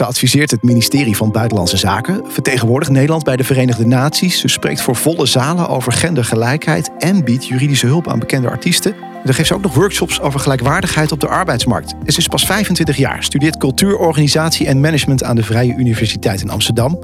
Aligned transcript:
Ze 0.00 0.06
adviseert 0.06 0.50
het 0.50 0.62
ministerie 0.62 1.16
van 1.16 1.30
Buitenlandse 1.30 1.76
Zaken, 1.76 2.24
vertegenwoordigt 2.28 2.92
Nederland 2.92 3.24
bij 3.24 3.36
de 3.36 3.44
Verenigde 3.44 3.86
Naties. 3.86 4.40
Ze 4.40 4.48
spreekt 4.48 4.80
voor 4.80 4.96
volle 4.96 5.26
zalen 5.26 5.68
over 5.68 5.92
gendergelijkheid 5.92 6.90
en 6.98 7.24
biedt 7.24 7.46
juridische 7.46 7.86
hulp 7.86 8.08
aan 8.08 8.18
bekende 8.18 8.50
artiesten. 8.50 8.92
En 8.92 9.20
dan 9.24 9.34
geeft 9.34 9.48
ze 9.48 9.54
ook 9.54 9.62
nog 9.62 9.74
workshops 9.74 10.20
over 10.20 10.40
gelijkwaardigheid 10.40 11.12
op 11.12 11.20
de 11.20 11.28
arbeidsmarkt. 11.28 11.94
En 12.04 12.12
ze 12.12 12.18
is 12.18 12.26
pas 12.26 12.46
25 12.46 12.96
jaar, 12.96 13.22
studeert 13.22 13.56
cultuurorganisatie 13.56 14.66
en 14.66 14.80
management 14.80 15.24
aan 15.24 15.36
de 15.36 15.42
Vrije 15.42 15.74
Universiteit 15.74 16.40
in 16.40 16.50
Amsterdam. 16.50 16.98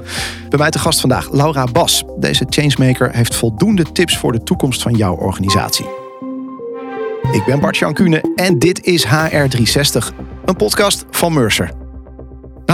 Bij 0.49 0.59
mij 0.59 0.69
te 0.69 0.79
gast 0.79 0.99
vandaag 0.99 1.31
Laura 1.31 1.63
Bas. 1.63 2.03
Deze 2.19 2.45
changemaker 2.49 3.11
heeft 3.11 3.35
voldoende 3.35 3.91
tips 3.91 4.17
voor 4.17 4.31
de 4.31 4.43
toekomst 4.43 4.81
van 4.81 4.93
jouw 4.93 5.15
organisatie. 5.15 5.85
Ik 7.31 7.45
ben 7.45 7.59
Bart 7.59 7.77
Jan 7.77 7.93
Kuhne 7.93 8.33
en 8.35 8.59
dit 8.59 8.85
is 8.85 9.05
HR360, 9.05 10.15
een 10.45 10.55
podcast 10.55 11.05
van 11.09 11.33
Mercer. 11.33 11.85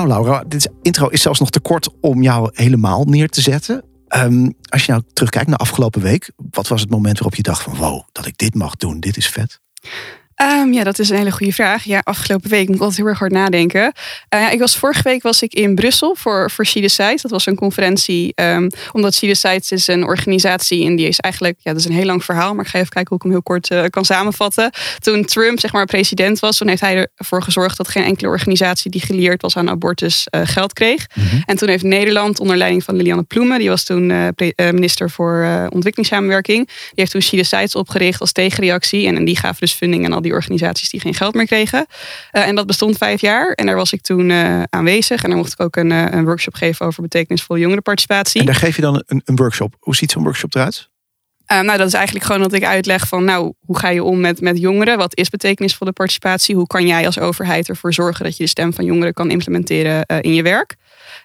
Nou 0.07 0.15
Laura, 0.15 0.43
dit 0.47 0.69
intro 0.81 1.07
is 1.07 1.21
zelfs 1.21 1.39
nog 1.39 1.49
te 1.49 1.59
kort 1.59 1.89
om 2.01 2.21
jou 2.21 2.49
helemaal 2.53 3.03
neer 3.03 3.29
te 3.29 3.41
zetten. 3.41 3.83
Ehm, 4.07 4.49
als 4.69 4.85
je 4.85 4.91
nou 4.91 5.03
terugkijkt 5.13 5.47
naar 5.47 5.57
afgelopen 5.57 6.01
week, 6.01 6.31
wat 6.51 6.67
was 6.67 6.81
het 6.81 6.89
moment 6.89 7.13
waarop 7.13 7.35
je 7.35 7.41
dacht 7.41 7.61
van 7.61 7.75
wow, 7.75 8.01
dat 8.11 8.25
ik 8.25 8.37
dit 8.37 8.55
mag 8.55 8.75
doen, 8.75 8.99
dit 8.99 9.17
is 9.17 9.29
vet? 9.29 9.59
Ehm, 10.43 10.73
ja, 10.73 10.83
dat 10.83 10.99
is 10.99 11.09
een 11.09 11.17
hele 11.17 11.31
goede 11.31 11.53
vraag. 11.53 11.83
Ja, 11.83 12.01
afgelopen 12.03 12.49
week 12.49 12.67
moet 12.67 12.75
ik 12.75 12.81
altijd 12.81 12.99
heel 12.99 13.07
erg 13.07 13.19
hard 13.19 13.31
nadenken. 13.31 13.81
Uh, 13.83 13.91
ja, 14.29 14.49
ik 14.49 14.59
was, 14.59 14.77
vorige 14.77 15.01
week 15.03 15.23
was 15.23 15.41
ik 15.41 15.53
in 15.53 15.75
Brussel 15.75 16.15
voor, 16.15 16.51
voor 16.51 16.65
She 16.65 16.81
Decides. 16.81 17.21
Dat 17.21 17.31
was 17.31 17.45
een 17.45 17.55
conferentie. 17.55 18.33
Um, 18.35 18.69
omdat 18.91 19.13
She 19.13 19.27
Decides 19.27 19.71
is 19.71 19.87
een 19.87 20.03
organisatie 20.03 20.85
en 20.85 20.95
die 20.95 21.07
is 21.07 21.19
eigenlijk... 21.19 21.55
Ja, 21.59 21.71
dat 21.71 21.79
is 21.79 21.87
een 21.87 21.93
heel 21.93 22.05
lang 22.05 22.23
verhaal, 22.23 22.53
maar 22.53 22.65
ik 22.65 22.71
ga 22.71 22.77
even 22.77 22.91
kijken 22.91 23.09
hoe 23.09 23.17
ik 23.17 23.23
hem 23.23 23.31
heel 23.31 23.41
kort 23.41 23.71
uh, 23.71 23.89
kan 23.89 24.05
samenvatten. 24.05 24.71
Toen 24.99 25.25
Trump 25.25 25.59
zeg 25.59 25.73
maar 25.73 25.85
president 25.85 26.39
was, 26.39 26.57
toen 26.57 26.67
heeft 26.67 26.81
hij 26.81 27.07
ervoor 27.15 27.43
gezorgd... 27.43 27.77
dat 27.77 27.87
geen 27.87 28.03
enkele 28.03 28.27
organisatie 28.27 28.91
die 28.91 29.01
geleerd 29.01 29.41
was 29.41 29.57
aan 29.57 29.69
abortus 29.69 30.27
uh, 30.35 30.41
geld 30.43 30.73
kreeg. 30.73 31.07
Mm 31.13 31.23
-hmm. 31.23 31.41
En 31.45 31.57
toen 31.57 31.69
heeft 31.69 31.83
Nederland 31.83 32.39
onder 32.39 32.57
leiding 32.57 32.83
van 32.83 32.95
Lilianne 32.95 33.23
Ploemen... 33.23 33.59
die 33.59 33.69
was 33.69 33.83
toen 33.83 34.33
minister 34.57 35.09
voor 35.09 35.67
ontwikkelingssamenwerking... 35.69 36.65
die 36.67 36.75
heeft 36.93 37.11
toen 37.11 37.21
She 37.21 37.35
Decides 37.35 37.75
opgericht 37.75 38.19
als 38.19 38.31
tegenreactie. 38.31 39.07
En, 39.07 39.15
en 39.15 39.25
die 39.25 39.37
gaven 39.37 39.59
dus 39.59 39.73
funding 39.73 40.05
aan 40.05 40.13
al 40.13 40.21
die 40.21 40.32
organisaties 40.35 40.89
die 40.89 40.99
geen 40.99 41.13
geld 41.13 41.33
meer 41.33 41.45
kregen. 41.45 41.85
Uh, 42.31 42.47
en 42.47 42.55
dat 42.55 42.65
bestond 42.65 42.97
vijf 42.97 43.21
jaar. 43.21 43.51
En 43.51 43.65
daar 43.65 43.75
was 43.75 43.93
ik 43.93 44.01
toen 44.01 44.29
uh, 44.29 44.63
aanwezig. 44.69 45.23
En 45.23 45.29
daar 45.29 45.37
mocht 45.37 45.51
ik 45.51 45.59
ook 45.59 45.75
een, 45.75 45.91
uh, 45.91 46.05
een, 46.09 46.25
workshop 46.25 46.53
geven 46.53 46.85
over 46.85 47.01
betekenisvolle 47.01 47.59
jongerenparticipatie. 47.59 48.39
En 48.39 48.45
daar 48.45 48.55
geef 48.55 48.75
je 48.75 48.81
dan 48.81 49.03
een, 49.05 49.21
een 49.25 49.35
workshop. 49.35 49.75
Hoe 49.79 49.95
ziet 49.95 50.11
zo'n 50.11 50.23
workshop 50.23 50.55
eruit? 50.55 50.91
nou, 51.47 51.77
dat 51.77 51.87
is 51.87 51.93
eigenlijk 51.93 52.25
gewoon 52.25 52.41
dat 52.41 52.53
ik 52.53 52.63
uitleg 52.63 53.07
van, 53.07 53.23
nou, 53.23 53.53
hoe 53.59 53.79
ga 53.79 53.89
je 53.89 54.03
om 54.03 54.19
met, 54.19 54.41
met 54.41 54.57
jongeren? 54.57 54.97
Wat 54.97 55.17
is 55.17 55.29
betekenisvolle 55.29 55.91
participatie? 55.91 56.55
Hoe 56.55 56.67
kan 56.67 56.87
jij 56.87 57.05
als 57.05 57.19
overheid 57.19 57.69
ervoor 57.69 57.93
zorgen 57.93 58.23
dat 58.23 58.37
je 58.37 58.43
de 58.43 58.49
stem 58.49 58.73
van 58.73 58.85
jongeren 58.85 59.13
kan 59.13 59.31
implementeren 59.31 60.05
in 60.05 60.33
je 60.33 60.41
werk? 60.41 60.75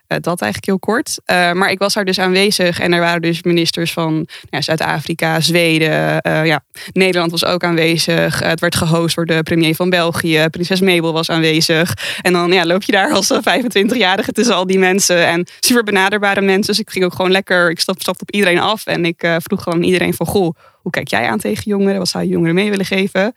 Uh, 0.08 0.18
dat 0.20 0.40
eigenlijk 0.40 0.64
heel 0.64 0.78
kort. 0.78 1.20
Uh, 1.26 1.52
maar 1.52 1.70
ik 1.70 1.78
was 1.78 1.94
daar 1.94 2.04
dus 2.04 2.18
aanwezig 2.18 2.80
en 2.80 2.92
er 2.92 3.00
waren 3.00 3.22
dus 3.22 3.42
ministers 3.42 3.92
van 3.92 4.28
ja, 4.50 4.60
Zuid-Afrika, 4.60 5.40
Zweden. 5.40 6.20
Uh, 6.26 6.46
ja, 6.46 6.64
Nederland 6.92 7.30
was 7.30 7.44
ook 7.44 7.64
aanwezig. 7.64 8.40
het 8.40 8.60
werd 8.60 8.74
gehost 8.74 9.16
door 9.16 9.26
de 9.26 9.42
premier 9.42 9.74
van 9.74 9.90
België. 9.90 10.46
Prinses 10.50 10.80
Mabel 10.80 11.12
was 11.12 11.30
aanwezig. 11.30 11.94
En 12.22 12.32
dan 12.32 12.52
ja, 12.52 12.66
loop 12.66 12.82
je 12.82 12.92
daar 12.92 13.12
als 13.12 13.32
25-jarige 13.32 14.32
tussen 14.32 14.54
al 14.54 14.66
die 14.66 14.78
mensen. 14.78 15.26
En 15.26 15.46
super 15.60 15.84
benaderbare 15.84 16.40
mensen. 16.40 16.66
Dus 16.66 16.78
ik 16.78 16.90
ging 16.90 17.04
ook 17.04 17.14
gewoon 17.14 17.30
lekker, 17.30 17.70
ik 17.70 17.80
stapte 17.80 18.02
stap 18.02 18.20
op 18.20 18.30
iedereen 18.30 18.58
af. 18.58 18.86
En 18.86 19.04
ik 19.04 19.28
vroeg 19.38 19.62
gewoon 19.62 19.82
iedereen 19.82 20.14
van, 20.14 20.26
goh, 20.26 20.54
hoe 20.82 20.90
kijk 20.90 21.08
jij 21.08 21.28
aan 21.28 21.38
tegen 21.38 21.62
jongeren? 21.64 21.98
Wat 21.98 22.08
zou 22.08 22.24
je 22.24 22.30
jongeren 22.30 22.54
mee 22.54 22.70
willen 22.70 22.86
geven? 22.86 23.34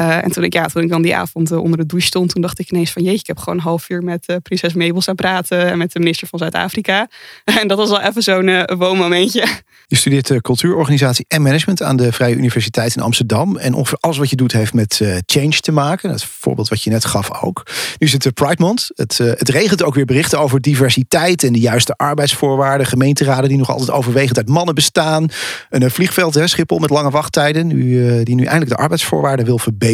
Uh, 0.00 0.24
en 0.24 0.30
toen 0.30 0.44
ik, 0.44 0.52
ja, 0.52 0.66
toen 0.66 0.82
ik 0.82 0.88
dan 0.88 1.02
die 1.02 1.16
avond 1.16 1.52
uh, 1.52 1.58
onder 1.62 1.78
de 1.78 1.86
douche 1.86 2.06
stond, 2.06 2.32
toen 2.32 2.42
dacht 2.42 2.58
ik 2.58 2.70
ineens 2.70 2.90
van 2.90 3.02
jeetje, 3.02 3.18
ik 3.18 3.26
heb 3.26 3.38
gewoon 3.38 3.54
een 3.54 3.64
half 3.64 3.88
uur 3.88 4.02
met 4.02 4.24
uh, 4.26 4.36
prinses 4.42 4.72
Mabel 4.72 5.02
aan 5.06 5.14
praten 5.14 5.66
en 5.66 5.78
met 5.78 5.92
de 5.92 5.98
minister 5.98 6.28
van 6.28 6.38
Zuid-Afrika. 6.38 7.08
en 7.60 7.68
dat 7.68 7.78
was 7.78 7.90
wel 7.90 8.00
even 8.00 8.22
zo'n 8.22 8.64
woonmomentje. 8.78 9.46
Je 9.86 9.96
studeert 9.96 10.40
cultuurorganisatie 10.40 11.24
en 11.28 11.42
management 11.42 11.82
aan 11.82 11.96
de 11.96 12.12
Vrije 12.12 12.34
Universiteit 12.34 12.96
in 12.96 13.02
Amsterdam. 13.02 13.56
En 13.56 13.74
ongeveer 13.74 13.98
alles 14.00 14.16
wat 14.16 14.30
je 14.30 14.36
doet 14.36 14.52
heeft 14.52 14.74
met 14.74 15.00
change 15.26 15.60
te 15.60 15.72
maken. 15.72 16.10
Dat 16.10 16.24
voorbeeld 16.24 16.68
wat 16.68 16.82
je 16.82 16.90
net 16.90 17.04
gaf 17.04 17.42
ook. 17.42 17.62
Nu 17.98 18.06
is 18.06 18.12
het 18.12 18.34
Pride 18.34 18.56
Month. 18.58 18.90
Het, 18.94 19.18
het 19.18 19.48
regent 19.48 19.82
ook 19.82 19.94
weer 19.94 20.04
berichten 20.04 20.40
over 20.40 20.60
diversiteit 20.60 21.44
en 21.44 21.52
de 21.52 21.58
juiste 21.58 21.94
arbeidsvoorwaarden. 21.96 22.86
Gemeenteraden 22.86 23.48
die 23.48 23.58
nog 23.58 23.70
altijd 23.70 23.90
overwegend 23.90 24.36
uit 24.36 24.48
mannen 24.48 24.74
bestaan. 24.74 25.28
Een 25.70 25.90
vliegveld, 25.90 26.34
hè, 26.34 26.46
Schiphol 26.46 26.78
met 26.78 26.90
lange 26.90 27.10
wachttijden. 27.10 27.68
Die 28.24 28.34
nu 28.34 28.44
eindelijk 28.44 28.70
de 28.70 28.82
arbeidsvoorwaarden 28.82 29.44
wil 29.44 29.58
verbeteren 29.58 29.87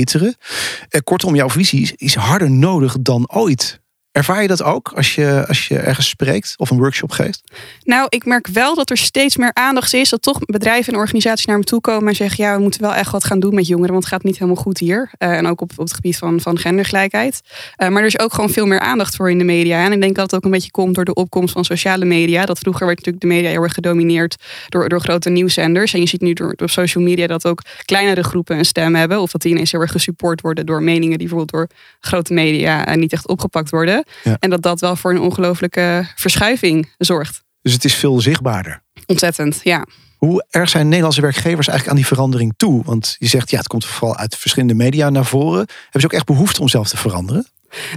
Eh, 0.88 1.00
kortom, 1.04 1.34
jouw 1.34 1.50
visie 1.50 1.80
is, 1.80 1.92
is 1.92 2.14
harder 2.14 2.50
nodig 2.50 2.96
dan 3.00 3.30
ooit. 3.30 3.82
Ervaar 4.14 4.42
je 4.42 4.48
dat 4.48 4.62
ook 4.62 4.92
als 4.94 5.14
je, 5.14 5.44
als 5.48 5.68
je 5.68 5.78
ergens 5.78 6.08
spreekt 6.08 6.54
of 6.56 6.70
een 6.70 6.78
workshop 6.78 7.10
geeft? 7.10 7.42
Nou, 7.84 8.06
ik 8.08 8.24
merk 8.24 8.46
wel 8.46 8.74
dat 8.74 8.90
er 8.90 8.96
steeds 8.96 9.36
meer 9.36 9.50
aandacht 9.52 9.94
is. 9.94 10.08
Dat 10.08 10.22
toch 10.22 10.38
bedrijven 10.38 10.92
en 10.92 10.98
organisaties 10.98 11.46
naar 11.46 11.58
me 11.58 11.64
toe 11.64 11.80
komen 11.80 12.08
en 12.08 12.14
zeggen: 12.14 12.44
ja, 12.44 12.56
we 12.56 12.62
moeten 12.62 12.80
wel 12.80 12.94
echt 12.94 13.10
wat 13.10 13.24
gaan 13.24 13.40
doen 13.40 13.54
met 13.54 13.66
jongeren, 13.66 13.92
want 13.92 14.04
het 14.04 14.12
gaat 14.12 14.22
niet 14.22 14.38
helemaal 14.38 14.62
goed 14.62 14.78
hier. 14.78 15.10
Uh, 15.18 15.36
en 15.36 15.46
ook 15.46 15.60
op, 15.60 15.70
op 15.70 15.84
het 15.84 15.94
gebied 15.94 16.16
van, 16.16 16.40
van 16.40 16.58
gendergelijkheid. 16.58 17.40
Uh, 17.78 17.88
maar 17.88 18.00
er 18.00 18.08
is 18.08 18.18
ook 18.18 18.34
gewoon 18.34 18.50
veel 18.50 18.66
meer 18.66 18.78
aandacht 18.78 19.16
voor 19.16 19.30
in 19.30 19.38
de 19.38 19.44
media. 19.44 19.84
En 19.84 19.92
ik 19.92 20.00
denk 20.00 20.14
dat 20.14 20.24
het 20.24 20.34
ook 20.34 20.44
een 20.44 20.50
beetje 20.50 20.70
komt 20.70 20.94
door 20.94 21.04
de 21.04 21.14
opkomst 21.14 21.52
van 21.52 21.64
sociale 21.64 22.04
media. 22.04 22.44
Dat 22.44 22.58
vroeger 22.58 22.86
werd 22.86 22.98
natuurlijk 22.98 23.24
de 23.24 23.30
media 23.32 23.50
heel 23.50 23.62
erg 23.62 23.74
gedomineerd 23.74 24.36
door, 24.68 24.88
door 24.88 25.00
grote 25.00 25.30
nieuwszenders. 25.30 25.94
En 25.94 26.00
je 26.00 26.08
ziet 26.08 26.20
nu 26.20 26.32
door, 26.32 26.56
door 26.56 26.68
social 26.68 27.04
media 27.04 27.26
dat 27.26 27.46
ook 27.46 27.62
kleinere 27.84 28.22
groepen 28.22 28.58
een 28.58 28.64
stem 28.64 28.94
hebben. 28.94 29.20
Of 29.20 29.30
dat 29.30 29.42
die 29.42 29.52
ineens 29.52 29.72
heel 29.72 29.80
erg 29.80 29.92
gesupport 29.92 30.40
worden 30.40 30.66
door 30.66 30.82
meningen 30.82 31.18
die 31.18 31.28
bijvoorbeeld 31.28 31.50
door 31.50 31.68
grote 32.00 32.32
media 32.32 32.88
uh, 32.88 32.94
niet 32.94 33.12
echt 33.12 33.28
opgepakt 33.28 33.70
worden. 33.70 34.03
Ja. 34.24 34.36
En 34.38 34.50
dat 34.50 34.62
dat 34.62 34.80
wel 34.80 34.96
voor 34.96 35.10
een 35.10 35.20
ongelofelijke 35.20 36.06
verschuiving 36.14 36.92
zorgt. 36.98 37.42
Dus 37.62 37.72
het 37.72 37.84
is 37.84 37.94
veel 37.94 38.20
zichtbaarder. 38.20 38.82
Ontzettend, 39.06 39.60
ja. 39.62 39.86
Hoe 40.16 40.44
erg 40.50 40.68
zijn 40.68 40.88
Nederlandse 40.88 41.20
werkgevers 41.20 41.68
eigenlijk 41.68 41.88
aan 41.88 42.02
die 42.02 42.14
verandering 42.14 42.54
toe? 42.56 42.84
Want 42.84 43.16
je 43.18 43.26
zegt, 43.26 43.50
ja, 43.50 43.58
het 43.58 43.66
komt 43.66 43.84
vooral 43.84 44.16
uit 44.16 44.36
verschillende 44.36 44.74
media 44.74 45.10
naar 45.10 45.24
voren. 45.24 45.66
Hebben 45.82 46.00
ze 46.00 46.06
ook 46.06 46.12
echt 46.12 46.26
behoefte 46.26 46.60
om 46.60 46.68
zelf 46.68 46.88
te 46.88 46.96
veranderen? 46.96 47.46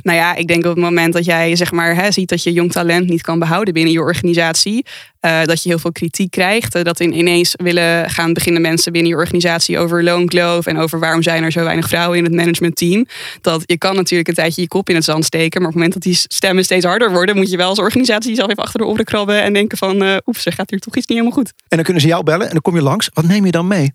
Nou 0.04 0.18
ja, 0.18 0.36
ik 0.36 0.48
denk 0.48 0.66
op 0.66 0.76
het 0.76 0.84
moment 0.84 1.14
dat 1.14 1.26
jij 1.26 1.56
zeg 1.56 1.72
maar, 1.72 1.96
hè, 1.96 2.12
ziet 2.12 2.30
dat 2.30 2.44
je 2.44 2.54
jong 2.54 2.72
talent 2.72 3.10
niet 3.10 3.22
kan 3.22 3.40
behouden 3.40 3.74
binnen 3.74 3.94
je 3.94 4.00
organisatie, 4.00 4.86
uh, 5.22 5.44
dat 5.44 5.64
je 5.64 5.70
heel 5.70 5.80
veel 5.80 5.92
kritiek 5.92 6.32
krijgt, 6.32 6.76
uh, 6.76 6.84
dat 6.84 7.00
in, 7.00 7.18
ineens 7.18 7.54
willen 7.64 8.10
gaan 8.10 8.34
beginnen 8.34 8.62
mensen 8.62 8.92
binnen 8.92 9.12
je 9.12 9.18
organisatie 9.18 9.78
over 9.78 10.04
loonkloof 10.04 10.66
en 10.66 10.78
over 10.78 11.00
waarom 11.00 11.22
zijn 11.22 11.44
er 11.44 11.52
zo 11.52 11.64
weinig 11.64 11.88
vrouwen 11.88 12.18
in 12.18 12.24
het 12.24 12.34
managementteam. 12.34 13.06
Dat 13.42 13.64
je 13.66 13.78
kan 13.78 13.96
natuurlijk 13.96 14.30
een 14.30 14.36
tijdje 14.36 14.62
je 14.62 14.68
kop 14.68 14.90
in 14.90 14.96
het 14.96 15.04
zand 15.04 15.26
steken, 15.26 15.62
maar 15.62 15.70
op 15.70 15.76
het 15.76 15.84
moment 15.84 15.94
dat 15.94 16.04
die 16.04 16.22
stemmen 16.28 16.64
steeds 16.64 16.86
harder 16.86 17.12
worden, 17.12 17.36
moet 17.36 17.52
je 17.52 17.58
wel 17.58 17.70
als 17.70 17.80
organisatie 17.80 18.30
jezelf 18.30 18.50
even 18.50 18.64
achter 18.64 18.80
de 18.80 18.86
oren 18.86 19.06
krabben 19.06 19.42
en 19.42 19.54
denken 19.54 19.78
van, 19.78 20.04
uh, 20.04 20.18
oeps, 20.26 20.46
er 20.46 20.54
gaat 20.54 20.70
hier 20.70 20.80
toch 20.80 20.96
iets 20.96 21.08
niet 21.08 21.18
helemaal 21.18 21.38
goed. 21.38 21.54
En 21.68 21.76
dan 21.76 21.84
kunnen 21.84 22.02
ze 22.02 22.08
jou 22.08 22.24
bellen 22.24 22.46
en 22.46 22.52
dan 22.52 22.62
kom 22.62 22.76
je 22.76 22.82
langs. 22.82 23.10
Wat 23.14 23.26
neem 23.26 23.46
je 23.46 23.52
dan 23.52 23.68
mee? 23.68 23.92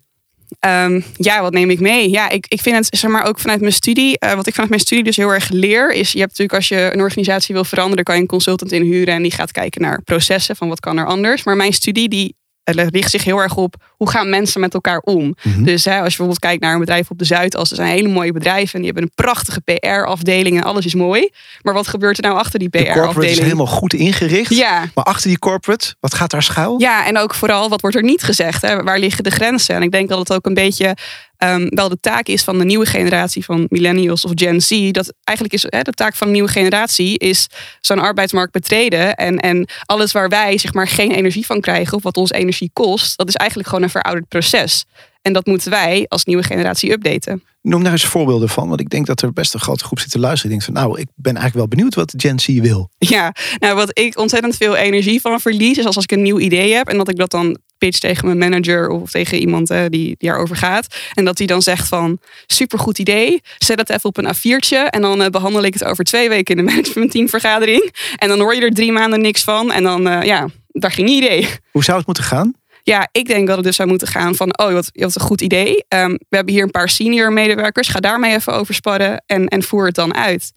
Um, 0.59 1.03
ja, 1.15 1.41
wat 1.41 1.53
neem 1.53 1.69
ik 1.69 1.79
mee? 1.79 2.09
Ja, 2.09 2.29
ik, 2.29 2.45
ik 2.47 2.61
vind 2.61 2.75
het, 2.75 2.99
zeg 2.99 3.11
maar, 3.11 3.25
ook 3.25 3.39
vanuit 3.39 3.59
mijn 3.59 3.73
studie. 3.73 4.17
Uh, 4.19 4.33
wat 4.33 4.47
ik 4.47 4.53
vanuit 4.53 4.69
mijn 4.69 4.81
studie 4.81 5.03
dus 5.03 5.17
heel 5.17 5.29
erg 5.29 5.49
leer, 5.49 5.91
is 5.91 6.11
je 6.11 6.19
hebt 6.19 6.29
natuurlijk 6.29 6.57
als 6.57 6.67
je 6.67 6.89
een 6.93 7.01
organisatie 7.01 7.55
wil 7.55 7.63
veranderen, 7.63 8.03
kan 8.03 8.15
je 8.15 8.21
een 8.21 8.27
consultant 8.27 8.71
inhuren 8.71 9.13
en 9.13 9.21
die 9.21 9.31
gaat 9.31 9.51
kijken 9.51 9.81
naar 9.81 10.01
processen 10.01 10.55
van 10.55 10.67
wat 10.67 10.79
kan 10.79 10.97
er 10.97 11.05
anders. 11.05 11.43
Maar 11.43 11.55
mijn 11.55 11.73
studie 11.73 12.09
die 12.09 12.35
het 12.63 12.89
richt 12.95 13.09
zich 13.09 13.23
heel 13.23 13.41
erg 13.41 13.55
op 13.55 13.75
hoe 13.89 14.09
gaan 14.09 14.29
mensen 14.29 14.61
met 14.61 14.73
elkaar 14.73 14.99
om. 14.99 15.23
Mm 15.23 15.35
-hmm. 15.53 15.63
Dus 15.63 15.85
hè, 15.85 15.91
als 15.91 16.01
je 16.01 16.07
bijvoorbeeld 16.07 16.39
kijkt 16.39 16.61
naar 16.61 16.73
een 16.73 16.79
bedrijf 16.79 17.09
op 17.09 17.17
de 17.19 17.25
Zuidas, 17.25 17.69
er 17.69 17.75
zijn 17.75 17.89
hele 17.89 18.07
mooie 18.07 18.31
bedrijven 18.31 18.73
en 18.73 18.81
die 18.81 18.91
hebben 18.91 19.03
een 19.03 19.23
prachtige 19.25 19.61
PR-afdeling 19.61 20.57
en 20.57 20.63
alles 20.63 20.85
is 20.85 20.95
mooi. 20.95 21.29
Maar 21.61 21.73
wat 21.73 21.87
gebeurt 21.87 22.17
er 22.17 22.23
nou 22.23 22.37
achter 22.37 22.59
die 22.59 22.69
PR-afdeling? 22.69 22.99
De 22.99 23.01
corporate 23.01 23.31
is 23.31 23.39
helemaal 23.39 23.67
goed 23.67 23.93
ingericht. 23.93 24.55
Ja. 24.55 24.85
Maar 24.93 25.03
achter 25.03 25.27
die 25.27 25.39
corporate, 25.39 25.95
wat 25.99 26.13
gaat 26.13 26.31
daar 26.31 26.43
schuil? 26.43 26.79
Ja, 26.79 27.05
en 27.05 27.17
ook 27.17 27.33
vooral, 27.33 27.69
wat 27.69 27.81
wordt 27.81 27.95
er 27.95 28.03
niet 28.03 28.23
gezegd? 28.23 28.61
Hè? 28.61 28.83
Waar 28.83 28.99
liggen 28.99 29.23
de 29.23 29.31
grenzen? 29.31 29.75
En 29.75 29.81
ik 29.81 29.91
denk 29.91 30.09
dat 30.09 30.19
het 30.19 30.33
ook 30.33 30.45
een 30.45 30.53
beetje 30.53 30.95
um, 31.37 31.69
wel 31.69 31.89
de 31.89 31.99
taak 31.99 32.27
is 32.27 32.43
van 32.43 32.57
de 32.57 32.65
nieuwe 32.65 32.85
generatie 32.85 33.45
van 33.45 33.65
millennials 33.69 34.25
of 34.25 34.31
Gen 34.35 34.61
Z. 34.61 34.91
Dat 34.91 35.13
eigenlijk 35.23 35.57
is 35.57 35.65
hè, 35.69 35.81
de 35.81 35.91
taak 35.91 36.15
van 36.15 36.27
de 36.27 36.33
nieuwe 36.33 36.49
generatie 36.49 37.17
is 37.17 37.47
zo'n 37.81 37.99
arbeidsmarkt 37.99 38.51
betreden. 38.51 39.15
En, 39.15 39.37
en 39.37 39.67
alles 39.85 40.11
waar 40.11 40.29
wij 40.29 40.57
zeg 40.57 40.73
maar 40.73 40.87
geen 40.87 41.11
energie 41.11 41.45
van 41.45 41.61
krijgen 41.61 41.97
of 41.97 42.03
wat 42.03 42.17
ons 42.17 42.31
energie 42.31 42.69
kost, 42.73 43.17
dat 43.17 43.27
is 43.27 43.35
eigenlijk 43.35 43.69
gewoon 43.69 43.83
een 43.83 43.89
verouderd 43.89 44.27
proces. 44.27 44.85
En 45.21 45.33
dat 45.33 45.45
moeten 45.45 45.71
wij 45.71 46.05
als 46.07 46.25
nieuwe 46.25 46.43
generatie 46.43 46.91
updaten. 46.91 47.43
Noem 47.61 47.83
daar 47.83 47.91
eens 47.91 48.05
voorbeelden 48.05 48.49
van, 48.49 48.67
want 48.67 48.79
ik 48.79 48.89
denk 48.89 49.05
dat 49.05 49.21
er 49.21 49.33
best 49.33 49.53
een 49.53 49.59
grote 49.59 49.83
groep 49.83 49.99
zit 49.99 50.11
te 50.11 50.19
luisteren. 50.19 50.49
Die 50.49 50.59
denkt 50.59 50.79
van, 50.79 50.87
nou, 50.87 50.99
ik 50.99 51.07
ben 51.15 51.35
eigenlijk 51.35 51.55
wel 51.55 51.67
benieuwd 51.67 51.95
wat 51.95 52.13
Gen 52.17 52.39
Z 52.39 52.45
wil. 52.45 52.89
Ja, 52.97 53.35
nou, 53.59 53.75
wat 53.75 53.99
ik 53.99 54.17
ontzettend 54.17 54.55
veel 54.55 54.75
energie 54.75 55.21
van 55.21 55.39
verlies, 55.39 55.77
is 55.77 55.85
als, 55.85 55.95
als 55.95 56.03
ik 56.03 56.11
een 56.11 56.21
nieuw 56.21 56.39
idee 56.39 56.73
heb 56.73 56.87
en 56.87 56.97
dat 56.97 57.09
ik 57.09 57.17
dat 57.17 57.31
dan 57.31 57.57
pitch 57.85 57.99
tegen 57.99 58.25
mijn 58.25 58.37
manager 58.37 58.89
of 58.89 59.11
tegen 59.11 59.37
iemand 59.37 59.71
uh, 59.71 59.81
die, 59.81 59.89
die 59.89 60.29
daarover 60.29 60.55
gaat. 60.55 60.95
En 61.13 61.25
dat 61.25 61.37
die 61.37 61.47
dan 61.47 61.61
zegt 61.61 61.87
van, 61.87 62.19
supergoed 62.47 62.99
idee, 62.99 63.41
zet 63.57 63.79
het 63.79 63.89
even 63.89 64.03
op 64.03 64.17
een 64.17 64.35
A4'tje 64.35 64.89
en 64.89 65.01
dan 65.01 65.21
uh, 65.21 65.27
behandel 65.27 65.63
ik 65.63 65.73
het 65.73 65.83
over 65.83 66.03
twee 66.03 66.29
weken 66.29 66.55
in 66.55 66.65
de 66.65 66.71
managementteamvergadering. 66.71 67.93
En 68.15 68.27
dan 68.27 68.39
hoor 68.39 68.55
je 68.55 68.61
er 68.61 68.73
drie 68.73 68.91
maanden 68.91 69.21
niks 69.21 69.43
van 69.43 69.71
en 69.71 69.83
dan, 69.83 70.07
uh, 70.07 70.23
ja, 70.23 70.47
daar 70.67 70.91
ging 70.91 71.07
niet 71.07 71.23
idee. 71.23 71.47
Hoe 71.71 71.83
zou 71.83 71.97
het 71.97 72.05
moeten 72.05 72.23
gaan? 72.23 72.53
Ja, 72.83 73.07
ik 73.11 73.27
denk 73.27 73.47
dat 73.47 73.55
het 73.55 73.65
dus 73.65 73.75
zou 73.75 73.89
moeten 73.89 74.07
gaan 74.07 74.35
van, 74.35 74.57
oh, 74.57 74.73
wat, 74.73 74.89
wat 74.93 75.15
een 75.15 75.21
goed 75.21 75.41
idee. 75.41 75.85
Um, 75.87 76.11
we 76.29 76.35
hebben 76.35 76.53
hier 76.53 76.63
een 76.63 76.71
paar 76.71 76.89
senior 76.89 77.33
medewerkers, 77.33 77.87
ga 77.87 77.99
daarmee 77.99 78.35
even 78.35 78.53
over 78.53 78.73
sparren 78.73 79.23
en, 79.25 79.47
en 79.47 79.63
voer 79.63 79.85
het 79.85 79.95
dan 79.95 80.15
uit. 80.15 80.51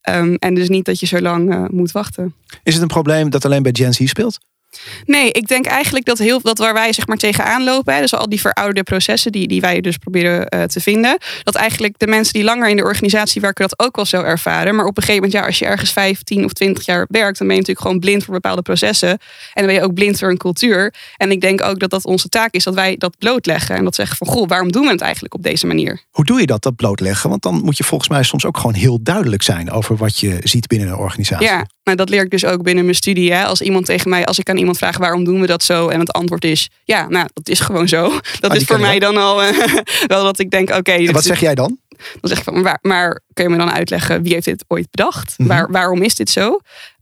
Ehm, 0.00 0.34
en 0.34 0.54
dus 0.54 0.68
niet 0.68 0.84
dat 0.84 1.00
je 1.00 1.06
zo 1.06 1.20
lang 1.20 1.54
uh, 1.54 1.64
moet 1.68 1.92
wachten. 1.92 2.34
Is 2.62 2.72
het 2.72 2.82
een 2.82 2.88
probleem 2.88 3.30
dat 3.30 3.44
alleen 3.44 3.62
bij 3.62 3.72
Gen 3.74 3.92
Z 3.92 4.06
speelt? 4.06 4.38
Nee, 5.04 5.30
ik 5.30 5.48
denk 5.48 5.66
eigenlijk 5.66 6.04
dat 6.04 6.18
heel 6.18 6.40
dat 6.40 6.58
waar 6.58 6.74
wij 6.74 6.92
zeg 6.92 7.06
maar 7.06 7.16
tegenaan 7.16 7.64
lopen, 7.64 7.94
hè, 7.94 8.00
dus 8.00 8.14
al 8.14 8.28
die 8.28 8.40
verouderde 8.40 8.82
processen 8.82 9.32
die, 9.32 9.48
die 9.48 9.60
wij 9.60 9.80
dus 9.80 9.96
proberen 9.96 10.54
uh, 10.54 10.62
te 10.62 10.80
vinden, 10.80 11.18
dat 11.42 11.54
eigenlijk 11.54 11.98
de 11.98 12.06
mensen 12.06 12.32
die 12.32 12.44
langer 12.44 12.68
in 12.68 12.76
de 12.76 12.82
organisatie 12.82 13.40
werken 13.40 13.68
dat 13.68 13.86
ook 13.86 13.96
wel 13.96 14.04
zo 14.04 14.22
ervaren. 14.22 14.74
Maar 14.74 14.86
op 14.86 14.96
een 14.96 15.02
gegeven 15.02 15.22
moment, 15.22 15.40
ja, 15.40 15.46
als 15.46 15.58
je 15.58 15.64
ergens 15.64 15.92
15 15.92 16.44
of 16.44 16.52
20 16.52 16.84
jaar 16.86 17.06
werkt, 17.08 17.38
dan 17.38 17.46
ben 17.46 17.56
je 17.56 17.62
natuurlijk 17.62 17.86
gewoon 17.86 17.98
blind 17.98 18.24
voor 18.24 18.34
bepaalde 18.34 18.62
processen. 18.62 19.08
En 19.08 19.18
dan 19.54 19.66
ben 19.66 19.74
je 19.74 19.82
ook 19.82 19.94
blind 19.94 20.18
voor 20.18 20.30
een 20.30 20.36
cultuur. 20.36 20.94
En 21.16 21.30
ik 21.30 21.40
denk 21.40 21.62
ook 21.62 21.78
dat 21.78 21.90
dat 21.90 22.04
onze 22.04 22.28
taak 22.28 22.54
is, 22.54 22.64
dat 22.64 22.74
wij 22.74 22.96
dat 22.96 23.18
blootleggen 23.18 23.76
en 23.76 23.84
dat 23.84 23.94
zeggen 23.94 24.16
van, 24.16 24.26
goh, 24.26 24.48
waarom 24.48 24.72
doen 24.72 24.84
we 24.84 24.90
het 24.90 25.00
eigenlijk 25.00 25.34
op 25.34 25.42
deze 25.42 25.66
manier? 25.66 26.00
Hoe 26.10 26.24
doe 26.24 26.40
je 26.40 26.46
dat, 26.46 26.62
dat 26.62 26.76
blootleggen? 26.76 27.30
Want 27.30 27.42
dan 27.42 27.54
moet 27.64 27.76
je 27.76 27.84
volgens 27.84 28.10
mij 28.10 28.22
soms 28.22 28.44
ook 28.44 28.56
gewoon 28.56 28.74
heel 28.74 29.02
duidelijk 29.02 29.42
zijn 29.42 29.70
over 29.70 29.96
wat 29.96 30.18
je 30.18 30.38
ziet 30.42 30.66
binnen 30.66 30.88
een 30.88 30.96
organisatie. 30.96 31.46
Ja, 31.46 31.66
nou, 31.94 32.06
dat 32.06 32.08
leer 32.08 32.24
ik 32.24 32.30
dus 32.30 32.44
ook 32.44 32.62
binnen 32.62 32.84
mijn 32.84 32.96
studie. 32.96 33.32
Hè. 33.32 33.44
Als 33.44 33.60
iemand 33.60 33.86
tegen 33.86 34.10
mij, 34.10 34.24
als 34.24 34.38
ik 34.38 34.48
aan 34.48 34.56
iemand 34.56 34.78
vraag 34.78 34.98
waarom 34.98 35.24
doen 35.24 35.40
we 35.40 35.46
dat 35.46 35.62
zo? 35.62 35.88
En 35.88 36.00
het 36.00 36.12
antwoord 36.12 36.44
is 36.44 36.70
ja, 36.84 37.08
nou, 37.08 37.28
dat 37.32 37.48
is 37.48 37.60
gewoon 37.60 37.88
zo. 37.88 38.08
Dat 38.40 38.50
Ah, 38.50 38.56
is 38.56 38.64
voor 38.64 38.80
mij 38.80 38.98
dan 38.98 39.16
al 39.16 39.44
uh, 39.44 39.48
wel 40.06 40.24
dat 40.24 40.38
ik 40.38 40.50
denk, 40.50 40.68
oké. 40.68 40.78
Okay, 40.78 41.06
en 41.06 41.12
wat 41.12 41.24
zeg 41.24 41.40
jij 41.40 41.54
dan? 41.54 41.78
Dan 42.20 42.30
zeg 42.30 42.38
ik 42.38 42.44
van, 42.44 42.60
maar, 42.60 42.78
maar 42.82 43.20
kun 43.32 43.44
je 43.44 43.50
me 43.50 43.56
dan 43.56 43.70
uitleggen 43.70 44.22
wie 44.22 44.32
heeft 44.32 44.44
dit 44.44 44.64
ooit 44.68 44.90
bedacht? 44.90 45.34
Mhm. 45.38 45.48
Waar, 45.48 45.70
waarom 45.70 46.02
is 46.02 46.14
dit 46.14 46.30
zo? 46.30 46.58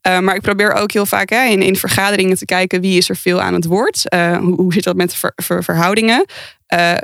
Uh, 0.06 0.18
maar 0.18 0.34
ik 0.34 0.40
probeer 0.40 0.72
ook 0.72 0.92
heel 0.92 1.06
vaak 1.06 1.30
hè, 1.30 1.44
in, 1.44 1.62
in 1.62 1.76
vergaderingen 1.76 2.36
te 2.36 2.44
kijken 2.44 2.80
wie 2.80 2.96
is 2.96 3.08
er 3.08 3.16
veel 3.16 3.40
aan 3.40 3.54
het 3.54 3.64
woord. 3.64 4.02
Uh, 4.14 4.36
hoe, 4.36 4.54
hoe 4.54 4.72
zit 4.72 4.84
dat 4.84 4.96
met 4.96 5.14
ver, 5.14 5.32
ver, 5.36 5.64
verhoudingen? 5.64 6.26
Uh, 6.74 6.94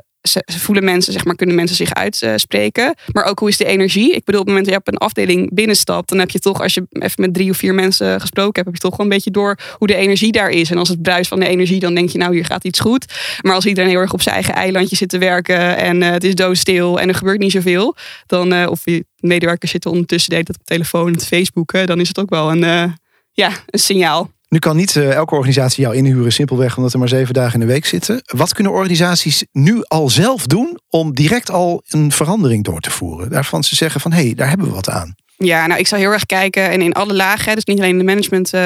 voelen 0.45 0.85
mensen, 0.85 1.13
zeg 1.13 1.25
maar, 1.25 1.35
kunnen 1.35 1.55
mensen 1.55 1.77
zich 1.77 1.95
uitspreken. 1.95 2.95
maar 3.13 3.25
ook 3.25 3.39
hoe 3.39 3.49
is 3.49 3.57
de 3.57 3.65
energie? 3.65 4.15
Ik 4.15 4.25
bedoel, 4.25 4.41
op 4.41 4.47
het 4.47 4.55
moment 4.57 4.65
dat 4.65 4.75
je 4.75 4.81
op 4.81 4.89
een 4.89 5.07
afdeling 5.07 5.55
binnenstapt, 5.55 6.09
dan 6.09 6.19
heb 6.19 6.31
je 6.31 6.39
toch, 6.39 6.61
als 6.61 6.75
je 6.75 6.87
even 6.91 7.21
met 7.21 7.35
drie 7.35 7.51
of 7.51 7.57
vier 7.57 7.75
mensen 7.75 8.21
gesproken 8.21 8.55
hebt, 8.55 8.67
heb 8.67 8.75
je 8.75 8.89
toch 8.89 8.97
wel 8.97 9.07
een 9.07 9.13
beetje 9.13 9.31
door 9.31 9.59
hoe 9.79 9.87
de 9.87 9.95
energie 9.95 10.33
daar 10.33 10.51
is. 10.51 10.71
En 10.71 10.79
als 10.79 10.89
het 10.89 11.03
bruis 11.03 11.29
van 11.29 11.41
de 11.41 11.47
energie, 11.47 11.81
dan 11.81 11.95
denk 11.95 12.09
je, 12.09 12.19
nou, 12.19 12.35
hier 12.35 12.45
gaat 12.45 12.65
iets 12.65 12.81
goed. 12.81 13.13
Maar 13.41 13.55
als 13.55 13.67
iedereen 13.67 13.91
heel 13.91 14.01
erg 14.01 14.13
op 14.13 14.23
zijn 14.23 14.35
eigen 14.35 14.55
eilandje 14.55 14.97
zit 14.97 15.09
te 15.09 15.19
werken 15.19 15.77
en 15.77 16.01
uh, 16.01 16.11
het 16.11 16.25
is 16.25 16.35
doodstil 16.35 17.01
en 17.01 17.09
er 17.09 17.15
gebeurt 17.15 17.39
niet 17.39 17.53
zoveel, 17.53 17.97
dan, 18.27 18.53
uh, 18.53 18.67
of 18.71 18.81
je 18.85 19.05
medewerkers 19.17 19.71
zitten 19.71 19.91
ondertussen 19.91 20.31
deed 20.31 20.47
dat 20.47 20.57
op 20.59 20.65
telefoon 20.65 21.13
en 21.13 21.21
Facebooken, 21.21 21.87
dan 21.87 22.01
is 22.01 22.09
het 22.09 22.19
ook 22.19 22.31
wel 22.31 22.51
een, 22.51 22.63
uh, 22.63 22.85
ja, 23.33 23.51
een 23.67 23.79
signaal. 23.79 24.34
Nu 24.55 24.61
kan 24.61 24.77
niet 24.77 24.95
uh, 24.95 25.13
elke 25.13 25.35
organisatie 25.35 25.83
jou 25.83 25.97
inhuren, 25.97 26.33
simpelweg 26.33 26.77
omdat 26.77 26.93
er 26.93 26.99
maar 26.99 27.09
zeven 27.09 27.35
dagen 27.35 27.55
in 27.55 27.67
de 27.67 27.73
week 27.73 27.85
zitten. 27.85 28.23
Wat 28.25 28.55
kunnen 28.55 28.73
organisaties 28.73 29.45
nu 29.53 29.83
al 29.83 30.11
zelf 30.11 30.47
doen 30.47 30.79
om 30.89 31.15
direct 31.15 31.51
al 31.51 31.83
een 31.89 32.13
verandering 32.13 32.65
door 32.65 32.81
te 32.81 32.91
voeren? 32.91 33.31
Daarvan 33.31 33.65
ze 33.65 33.75
zeggen 33.75 34.01
van 34.01 34.13
hé, 34.13 34.25
hey, 34.25 34.35
daar 34.35 34.49
hebben 34.49 34.67
we 34.67 34.73
wat 34.73 34.91
aan. 34.91 35.15
Ja, 35.37 35.67
nou 35.67 35.81
ik 35.81 35.87
zou 35.87 36.01
heel 36.01 36.13
erg 36.13 36.27
kijken 36.27 36.71
en 36.71 36.83
in 36.83 36.93
alle 36.93 37.15
lagen, 37.15 37.55
dus 37.55 37.65
niet 37.65 37.79
alleen 37.79 37.99
de 37.99 38.05
management 38.05 38.55
uh, 38.55 38.61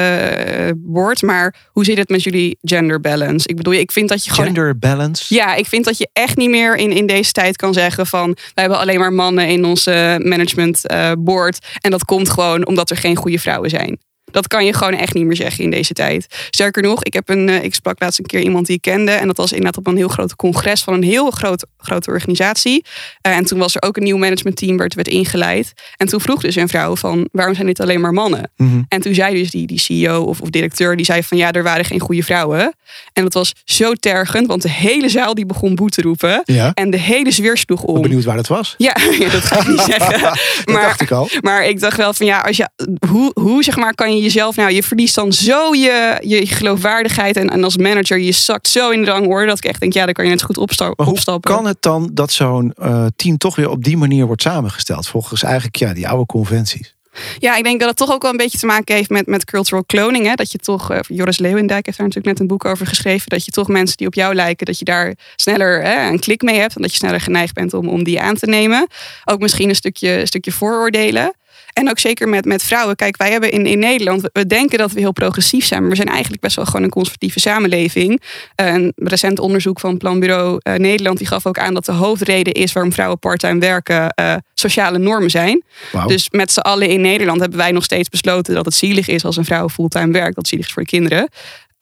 board, 0.77 1.21
maar 1.21 1.55
hoe 1.71 1.85
zit 1.85 1.97
het 1.97 2.09
met 2.09 2.23
jullie 2.23 2.57
gender 2.61 2.99
balance? 2.99 3.47
Ik 3.47 3.55
bedoel, 3.55 3.73
ik 3.73 3.91
vind 3.91 4.09
dat 4.09 4.25
je 4.25 4.31
gewoon. 4.31 4.45
Gender 4.45 4.79
balance? 4.79 5.35
Ja, 5.35 5.55
ik 5.55 5.65
vind 5.65 5.85
dat 5.85 5.97
je 5.97 6.09
echt 6.13 6.37
niet 6.37 6.49
meer 6.49 6.75
in, 6.75 6.91
in 6.91 7.07
deze 7.07 7.31
tijd 7.31 7.55
kan 7.55 7.73
zeggen 7.73 8.07
van 8.07 8.33
wij 8.33 8.63
hebben 8.63 8.79
alleen 8.79 8.99
maar 8.99 9.13
mannen 9.13 9.47
in 9.47 9.65
onze 9.65 10.21
management 10.23 10.91
uh, 10.91 11.11
board. 11.19 11.65
En 11.81 11.91
dat 11.91 12.05
komt 12.05 12.29
gewoon 12.29 12.67
omdat 12.67 12.89
er 12.89 12.97
geen 12.97 13.15
goede 13.15 13.39
vrouwen 13.39 13.69
zijn. 13.69 13.99
Dat 14.31 14.47
kan 14.47 14.65
je 14.65 14.73
gewoon 14.73 14.93
echt 14.93 15.13
niet 15.13 15.25
meer 15.25 15.35
zeggen 15.35 15.63
in 15.63 15.71
deze 15.71 15.93
tijd. 15.93 16.47
Sterker 16.49 16.83
nog, 16.83 17.03
ik, 17.03 17.13
heb 17.13 17.29
een, 17.29 17.49
ik 17.49 17.73
sprak 17.73 17.99
laatst 17.99 18.19
een 18.19 18.25
keer 18.25 18.41
iemand 18.41 18.65
die 18.65 18.75
ik 18.75 18.81
kende. 18.81 19.11
En 19.11 19.27
dat 19.27 19.37
was 19.37 19.51
inderdaad 19.51 19.77
op 19.77 19.87
een 19.87 19.97
heel 19.97 20.07
groot 20.07 20.35
congres 20.35 20.81
van 20.81 20.93
een 20.93 21.03
heel 21.03 21.31
groot, 21.31 21.65
grote 21.77 22.11
organisatie. 22.11 22.85
Uh, 23.27 23.35
en 23.35 23.45
toen 23.45 23.59
was 23.59 23.75
er 23.75 23.81
ook 23.81 23.97
een 23.97 24.03
nieuw 24.03 24.17
managementteam 24.17 24.77
werd, 24.77 24.93
werd 24.93 25.07
ingeleid. 25.07 25.73
En 25.97 26.07
toen 26.07 26.21
vroeg 26.21 26.41
dus 26.41 26.55
een 26.55 26.67
vrouw 26.67 26.95
van 26.95 27.27
waarom 27.31 27.55
zijn 27.55 27.67
dit 27.67 27.79
alleen 27.79 28.01
maar 28.01 28.13
mannen? 28.13 28.51
Mm 28.55 28.69
-hmm. 28.69 28.85
En 28.87 29.01
toen 29.01 29.13
zei 29.13 29.35
dus 29.35 29.51
die, 29.51 29.67
die 29.67 29.79
CEO 29.79 30.23
of, 30.23 30.41
of 30.41 30.49
directeur, 30.49 30.95
die 30.95 31.05
zei 31.05 31.23
van 31.23 31.37
ja, 31.37 31.51
er 31.51 31.63
waren 31.63 31.85
geen 31.85 31.99
goede 31.99 32.23
vrouwen. 32.23 32.73
En 33.13 33.23
dat 33.23 33.33
was 33.33 33.53
zo 33.65 33.93
tergend, 33.93 34.47
want 34.47 34.61
de 34.61 34.69
hele 34.69 35.09
zaal 35.09 35.33
die 35.33 35.45
begon 35.45 35.75
boe 35.75 35.89
te 35.89 36.01
roepen. 36.01 36.41
Ja. 36.45 36.71
En 36.73 36.89
de 36.89 36.99
hele 36.99 37.31
sfeer 37.31 37.57
sloeg 37.57 37.83
om. 37.83 38.01
Benieuwd 38.01 38.23
waar 38.23 38.35
dat 38.35 38.47
was. 38.47 38.75
Ja, 38.77 38.95
ja 39.19 39.29
dat 39.29 39.43
ga 39.43 39.59
ik 39.59 39.67
niet 39.67 39.79
zeggen. 39.79 40.21
dat 40.65 40.81
dacht 40.81 41.01
ik 41.01 41.11
al. 41.11 41.29
Maar 41.41 41.65
ik 41.65 41.79
dacht 41.79 41.97
wel 41.97 42.13
van 42.13 42.25
ja, 42.25 42.39
als 42.39 42.57
je, 42.57 42.69
hoe, 43.07 43.31
hoe 43.33 43.63
zeg 43.63 43.75
maar 43.75 43.95
kan 43.95 44.15
je 44.15 44.18
jezelf, 44.21 44.55
nou 44.55 44.71
je 44.71 44.83
verliest 44.83 45.15
dan 45.15 45.33
zo 45.33 45.73
je, 45.73 46.17
je 46.21 46.45
geloofwaardigheid 46.45 47.35
en, 47.35 47.49
en 47.49 47.63
als 47.63 47.77
manager 47.77 48.19
je 48.19 48.31
zakt 48.31 48.67
zo 48.67 48.89
in 48.89 49.03
de 49.03 49.11
rangorde 49.11 49.45
dat 49.45 49.57
ik 49.57 49.65
echt 49.65 49.79
denk 49.79 49.93
ja, 49.93 50.05
dan 50.05 50.13
kan 50.13 50.25
je 50.25 50.31
net 50.31 50.41
goed 50.41 50.57
opsta 50.57 50.85
maar 50.85 51.05
hoe 51.05 51.15
opstappen. 51.15 51.51
kan 51.51 51.65
het 51.65 51.77
dan 51.79 52.09
dat 52.13 52.31
zo'n 52.31 52.73
uh, 52.81 53.05
team 53.15 53.37
toch 53.37 53.55
weer 53.55 53.69
op 53.69 53.83
die 53.83 53.97
manier 53.97 54.25
wordt 54.25 54.41
samengesteld 54.41 55.07
volgens 55.07 55.43
eigenlijk 55.43 55.75
ja, 55.75 55.93
die 55.93 56.07
oude 56.07 56.25
conventies? 56.25 56.97
Ja, 57.39 57.55
ik 57.55 57.63
denk 57.63 57.79
dat 57.79 57.89
het 57.89 57.97
toch 57.97 58.11
ook 58.11 58.21
wel 58.21 58.31
een 58.31 58.37
beetje 58.37 58.57
te 58.57 58.65
maken 58.65 58.95
heeft 58.95 59.09
met, 59.09 59.27
met 59.27 59.45
cultural 59.45 59.83
cloning. 59.85 60.25
Hè? 60.25 60.33
Dat 60.33 60.51
je 60.51 60.57
toch, 60.57 60.91
uh, 60.91 60.99
Joris 61.07 61.37
Leeuwendijk 61.37 61.85
heeft 61.85 61.97
daar 61.97 62.07
natuurlijk 62.07 62.37
net 62.37 62.39
een 62.39 62.57
boek 62.57 62.65
over 62.65 62.87
geschreven. 62.87 63.29
Dat 63.29 63.45
je 63.45 63.51
toch 63.51 63.67
mensen 63.67 63.97
die 63.97 64.07
op 64.07 64.13
jou 64.13 64.35
lijken, 64.35 64.65
dat 64.65 64.79
je 64.79 64.85
daar 64.85 65.15
sneller 65.35 65.81
hè, 65.81 66.09
een 66.09 66.19
klik 66.19 66.41
mee 66.41 66.59
hebt. 66.59 66.75
En 66.75 66.81
dat 66.81 66.91
je 66.91 66.97
sneller 66.97 67.21
geneigd 67.21 67.53
bent 67.53 67.73
om, 67.73 67.89
om 67.89 68.03
die 68.03 68.21
aan 68.21 68.35
te 68.35 68.45
nemen. 68.45 68.87
Ook 69.25 69.39
misschien 69.39 69.69
een 69.69 69.75
stukje, 69.75 70.19
een 70.19 70.27
stukje 70.27 70.51
vooroordelen. 70.51 71.33
En 71.73 71.89
ook 71.89 71.99
zeker 71.99 72.29
met, 72.29 72.45
met 72.45 72.63
vrouwen. 72.63 72.95
Kijk, 72.95 73.17
wij 73.17 73.31
hebben 73.31 73.51
in, 73.51 73.65
in 73.65 73.79
Nederland, 73.79 74.29
we 74.33 74.47
denken 74.47 74.77
dat 74.77 74.91
we 74.91 74.99
heel 74.99 75.11
progressief 75.11 75.65
zijn, 75.65 75.81
maar 75.81 75.89
we 75.89 75.95
zijn 75.95 76.07
eigenlijk 76.07 76.41
best 76.41 76.55
wel 76.55 76.65
gewoon 76.65 76.83
een 76.83 76.89
conservatieve 76.89 77.39
samenleving. 77.39 78.21
Een 78.55 78.93
recent 78.95 79.39
onderzoek 79.39 79.79
van 79.79 79.97
Planbureau 79.97 80.59
uh, 80.63 80.73
Nederland, 80.73 81.17
die 81.17 81.27
gaf 81.27 81.45
ook 81.45 81.59
aan 81.59 81.73
dat 81.73 81.85
de 81.85 81.91
hoofdreden 81.91 82.53
is 82.53 82.73
waarom 82.73 82.93
vrouwen 82.93 83.19
parttime 83.19 83.59
werken, 83.59 84.13
uh, 84.19 84.35
sociale 84.53 84.97
normen 84.97 85.29
zijn. 85.29 85.63
Wow. 85.91 86.07
Dus 86.07 86.29
met 86.29 86.51
z'n 86.51 86.59
allen 86.59 86.87
in 86.87 87.01
Nederland 87.01 87.39
hebben 87.39 87.57
wij 87.57 87.71
nog 87.71 87.83
steeds 87.83 88.09
besloten 88.09 88.53
dat 88.53 88.65
het 88.65 88.73
zielig 88.73 89.07
is 89.07 89.25
als 89.25 89.37
een 89.37 89.45
vrouw 89.45 89.69
fulltime 89.69 90.11
werkt, 90.11 90.35
dat 90.35 90.35
het 90.35 90.47
zielig 90.47 90.65
is 90.65 90.73
voor 90.73 90.83
de 90.83 90.89
kinderen. 90.89 91.29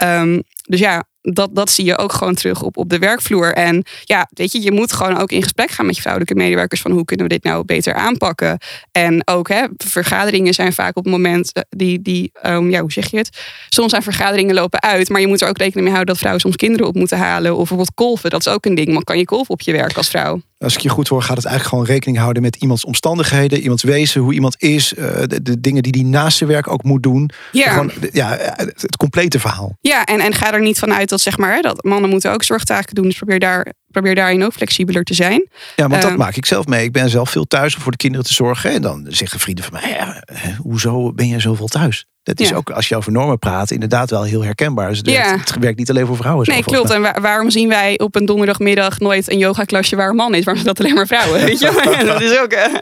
Um, 0.03 0.43
dus 0.63 0.79
ja, 0.79 1.03
dat, 1.33 1.55
dat 1.55 1.69
zie 1.69 1.85
je 1.85 1.97
ook 1.97 2.13
gewoon 2.13 2.35
terug 2.35 2.61
op, 2.61 2.77
op 2.77 2.89
de 2.89 2.99
werkvloer. 2.99 3.53
En 3.53 3.83
ja, 4.03 4.27
weet 4.33 4.51
je, 4.51 4.61
je 4.61 4.71
moet 4.71 4.93
gewoon 4.93 5.17
ook 5.17 5.31
in 5.31 5.43
gesprek 5.43 5.71
gaan 5.71 5.85
met 5.85 5.95
je 5.95 6.01
vrouwelijke 6.01 6.35
medewerkers 6.35 6.81
van 6.81 6.91
hoe 6.91 7.05
kunnen 7.05 7.27
we 7.27 7.33
dit 7.33 7.43
nou 7.43 7.65
beter 7.65 7.93
aanpakken. 7.93 8.57
En 8.91 9.27
ook 9.27 9.49
hè, 9.49 9.65
vergaderingen 9.77 10.53
zijn 10.53 10.73
vaak 10.73 10.97
op 10.97 11.03
het 11.03 11.13
moment 11.13 11.51
die, 11.69 12.01
die 12.01 12.31
um, 12.45 12.69
ja, 12.69 12.81
hoe 12.81 12.91
zeg 12.91 13.11
je 13.11 13.17
het? 13.17 13.41
Soms 13.69 13.89
zijn 13.89 14.03
vergaderingen 14.03 14.55
lopen 14.55 14.81
uit, 14.81 15.09
maar 15.09 15.21
je 15.21 15.27
moet 15.27 15.41
er 15.41 15.47
ook 15.47 15.57
rekening 15.57 15.83
mee 15.85 15.93
houden 15.93 16.07
dat 16.13 16.17
vrouwen 16.17 16.41
soms 16.41 16.55
kinderen 16.55 16.87
op 16.87 16.95
moeten 16.95 17.17
halen. 17.17 17.51
Of 17.51 17.57
bijvoorbeeld 17.57 17.93
kolven, 17.93 18.29
dat 18.29 18.39
is 18.39 18.47
ook 18.47 18.65
een 18.65 18.75
ding. 18.75 18.87
Maar 18.87 19.03
kan 19.03 19.17
je 19.17 19.25
kolven 19.25 19.53
op 19.53 19.61
je 19.61 19.71
werk 19.71 19.97
als 19.97 20.09
vrouw? 20.09 20.41
Als 20.57 20.73
ik 20.73 20.79
je 20.79 20.89
goed 20.89 21.07
hoor, 21.07 21.21
gaat 21.21 21.37
het 21.37 21.45
eigenlijk 21.45 21.75
gewoon 21.75 21.93
rekening 21.95 22.17
houden 22.19 22.41
met 22.41 22.55
iemands 22.55 22.85
omstandigheden, 22.85 23.61
iemands 23.61 23.83
wezen, 23.83 24.21
hoe 24.21 24.33
iemand 24.33 24.61
is, 24.61 24.93
de, 24.97 25.41
de 25.41 25.61
dingen 25.61 25.83
die 25.83 25.91
die 25.91 26.05
naast 26.05 26.37
zijn 26.37 26.49
werk 26.49 26.71
ook 26.71 26.83
moet 26.83 27.03
doen. 27.03 27.29
Ja. 27.51 27.69
Gewoon, 27.69 27.91
ja, 28.11 28.37
het 28.63 28.97
complete 28.97 29.39
verhaal. 29.39 29.77
Ja, 29.81 30.05
en, 30.05 30.19
en 30.19 30.33
ga 30.33 30.53
er 30.53 30.61
niet 30.61 30.79
vanuit 30.79 31.09
dat 31.09 31.21
zeg 31.21 31.37
maar 31.37 31.61
dat 31.61 31.83
mannen 31.83 32.09
moeten 32.09 32.31
ook 32.31 32.43
zorgtaken 32.43 32.95
doen. 32.95 33.05
Dus 33.05 33.17
probeer 33.17 33.39
daar 33.39 33.73
probeer 33.87 34.15
daarin 34.15 34.43
ook 34.43 34.53
flexibeler 34.53 35.03
te 35.03 35.13
zijn. 35.13 35.47
Ja, 35.75 35.87
want 35.87 36.01
dat 36.01 36.11
Uh, 36.11 36.17
maak 36.17 36.35
ik 36.35 36.45
zelf 36.45 36.65
mee. 36.65 36.83
Ik 36.83 36.91
ben 36.91 37.09
zelf 37.09 37.29
veel 37.29 37.45
thuis 37.45 37.75
om 37.75 37.81
voor 37.81 37.91
de 37.91 37.97
kinderen 37.97 38.25
te 38.25 38.33
zorgen. 38.33 38.71
En 38.71 38.81
dan 38.81 39.05
zeggen 39.09 39.39
vrienden 39.39 39.63
van 39.63 39.73
mij, 39.73 40.23
hoezo 40.57 41.13
ben 41.13 41.27
jij 41.27 41.39
zoveel 41.39 41.67
thuis? 41.67 42.05
Dat 42.27 42.39
is 42.39 42.49
Ja. 42.49 42.55
ook, 42.55 42.69
als 42.69 42.87
je 42.87 42.95
over 42.95 43.11
normen 43.11 43.39
praat, 43.39 43.71
inderdaad 43.71 44.09
wel 44.09 44.23
heel 44.23 44.43
herkenbaar. 44.43 44.89
Dus 44.89 44.97
het, 44.97 45.09
Ja. 45.09 45.23
werkt, 45.29 45.49
het 45.49 45.63
werkt 45.63 45.77
niet 45.77 45.89
alleen 45.89 46.05
voor 46.05 46.15
vrouwen. 46.17 46.45
zo, 46.45 46.51
Nee, 46.51 46.63
klopt. 46.63 46.89
En 46.89 47.01
waar- 47.01 47.21
waarom 47.21 47.49
zien 47.49 47.67
wij 47.69 47.99
op 47.99 48.15
een 48.15 48.25
donderdagmiddag 48.25 48.99
nooit 48.99 49.31
een 49.31 49.37
yogaklasje 49.37 49.95
waar 49.95 50.09
een 50.09 50.15
man 50.15 50.33
is? 50.35 50.43
Waarom 50.43 50.63
zijn 50.63 50.75
dat 50.75 50.85
alleen 50.85 50.95
maar 50.97 51.07
vrouwen? 51.07 51.45
Weet 51.45 51.59
je? 51.59 52.05
dat 52.05 52.21
is 52.21 52.39
ook. 52.39 52.51
eh. 52.51 52.73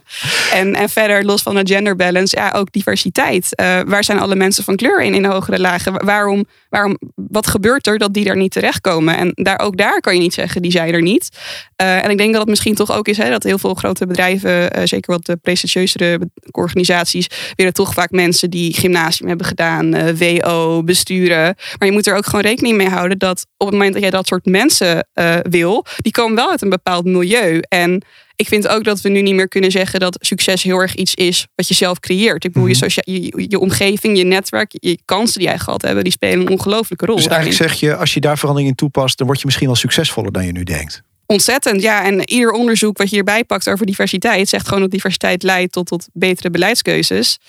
En, 0.59 0.75
en 0.75 0.89
verder, 0.89 1.25
los 1.25 1.41
van 1.41 1.55
de 1.55 1.61
gender 1.73 1.95
balance, 1.95 2.35
ja, 2.37 2.51
ook 2.55 2.71
diversiteit. 2.71 3.55
Eh, 3.55 3.79
waar 3.85 4.03
zijn 4.03 4.19
alle 4.19 4.35
mensen 4.35 4.63
van 4.63 4.75
kleur 4.75 5.01
in 5.01 5.13
in 5.13 5.21
de 5.21 5.27
hogere 5.27 5.59
lagen? 5.59 5.91
Wa- 5.93 6.01
Waarom, 6.05 6.45
waarom, 6.69 6.97
wat 7.15 7.47
gebeurt 7.47 7.87
er 7.87 7.97
dat 7.97 8.13
die 8.13 8.25
daar 8.25 8.35
niet 8.37 8.51
terechtkomen? 8.51 9.17
En 9.17 9.31
daar, 9.33 9.59
ook 9.59 9.77
daar 9.77 9.99
kan 9.99 10.13
je 10.13 10.19
niet 10.19 10.33
zeggen, 10.33 10.61
die 10.61 10.71
zijn 10.71 10.93
er 10.93 11.01
niet. 11.01 11.29
Eh, 11.75 12.03
en 12.03 12.09
ik 12.09 12.17
denk 12.17 12.31
dat 12.31 12.41
het 12.41 12.49
misschien 12.49 12.75
toch 12.75 12.91
ook 12.91 13.07
is 13.07 13.17
hè, 13.17 13.29
dat 13.29 13.43
heel 13.43 13.57
veel 13.57 13.73
grote 13.73 14.07
bedrijven, 14.07 14.87
zeker 14.87 15.11
wat 15.13 15.25
de 15.25 15.35
prestigieuzere 15.41 16.19
organisaties, 16.51 17.27
willen 17.55 17.73
toch 17.73 17.93
vaak 17.93 18.11
mensen 18.11 18.49
die 18.49 18.73
gymnasium 18.73 19.27
hebben 19.27 19.34
gedaan, 19.43 19.93
eh, 19.93 20.39
WO, 20.41 20.83
besturen. 20.83 21.55
Maar 21.79 21.87
je 21.87 21.91
moet 21.91 22.07
er 22.07 22.15
ook 22.15 22.25
gewoon 22.25 22.41
rekening 22.41 22.77
mee 22.77 22.89
houden 22.89 23.17
dat 23.17 23.45
op 23.57 23.67
het 23.67 23.75
moment 23.75 23.93
dat 23.93 24.01
jij 24.01 24.11
dat 24.11 24.27
soort 24.27 24.45
mensen 24.45 25.07
eh, 25.13 25.35
wil, 25.49 25.85
die 25.97 26.11
komen 26.11 26.35
wel 26.35 26.49
uit 26.51 26.61
een 26.61 26.69
bepaald 26.69 27.05
milieu. 27.05 27.61
En 27.69 28.03
ik 28.35 28.47
vind 28.47 28.67
ook 28.67 28.83
dat 28.83 29.01
we 29.01 29.09
nu 29.09 29.21
niet 29.21 29.35
meer 29.35 29.47
kunnen 29.47 29.71
zeggen 29.71 29.99
dat 29.99 30.17
succes 30.19 30.63
heel 30.63 30.77
erg 30.77 30.95
iets 30.95 31.15
is 31.15 31.47
wat 31.55 31.67
je 31.67 31.73
zelf 31.73 31.99
creëert. 31.99 32.43
Ik 32.43 32.51
bedoel, 32.51 32.69
je, 32.69 32.75
Mhm. 32.75 33.11
je, 33.11 33.45
je 33.49 33.59
omgeving, 33.59 34.17
je 34.17 34.23
netwerk, 34.23 34.71
je 34.79 34.99
kansen 35.05 35.39
die 35.39 35.47
jij 35.47 35.59
gehad 35.59 35.81
hebben, 35.81 36.03
die 36.03 36.13
spelen 36.13 36.39
een 36.39 36.49
ongelooflijke 36.51 37.05
rol. 37.05 37.15
Dus 37.15 37.25
daarin. 37.25 37.45
eigenlijk 37.45 37.71
zeg 37.71 37.89
je, 37.89 37.95
als 37.95 38.13
je 38.13 38.19
daar 38.19 38.37
verandering 38.37 38.69
in 38.71 38.75
toepast, 38.77 39.17
dan 39.17 39.27
word 39.27 39.39
je 39.39 39.45
misschien 39.45 39.67
wel 39.67 39.75
succesvoller 39.75 40.31
dan 40.31 40.45
je 40.45 40.51
nu 40.51 40.63
denkt. 40.63 41.01
Ontzettend, 41.25 41.81
ja. 41.81 42.03
En 42.03 42.29
ieder 42.29 42.51
onderzoek 42.51 42.97
wat 42.97 43.09
je 43.09 43.15
hierbij 43.15 43.43
pakt 43.43 43.69
over 43.69 43.85
diversiteit, 43.85 44.49
zegt 44.49 44.67
gewoon 44.67 44.81
dat 44.81 44.91
diversiteit 44.91 45.43
leidt 45.43 45.71
tot, 45.71 45.87
tot 45.87 46.07
betere 46.13 46.49
beleidskeuzes. 46.49 47.39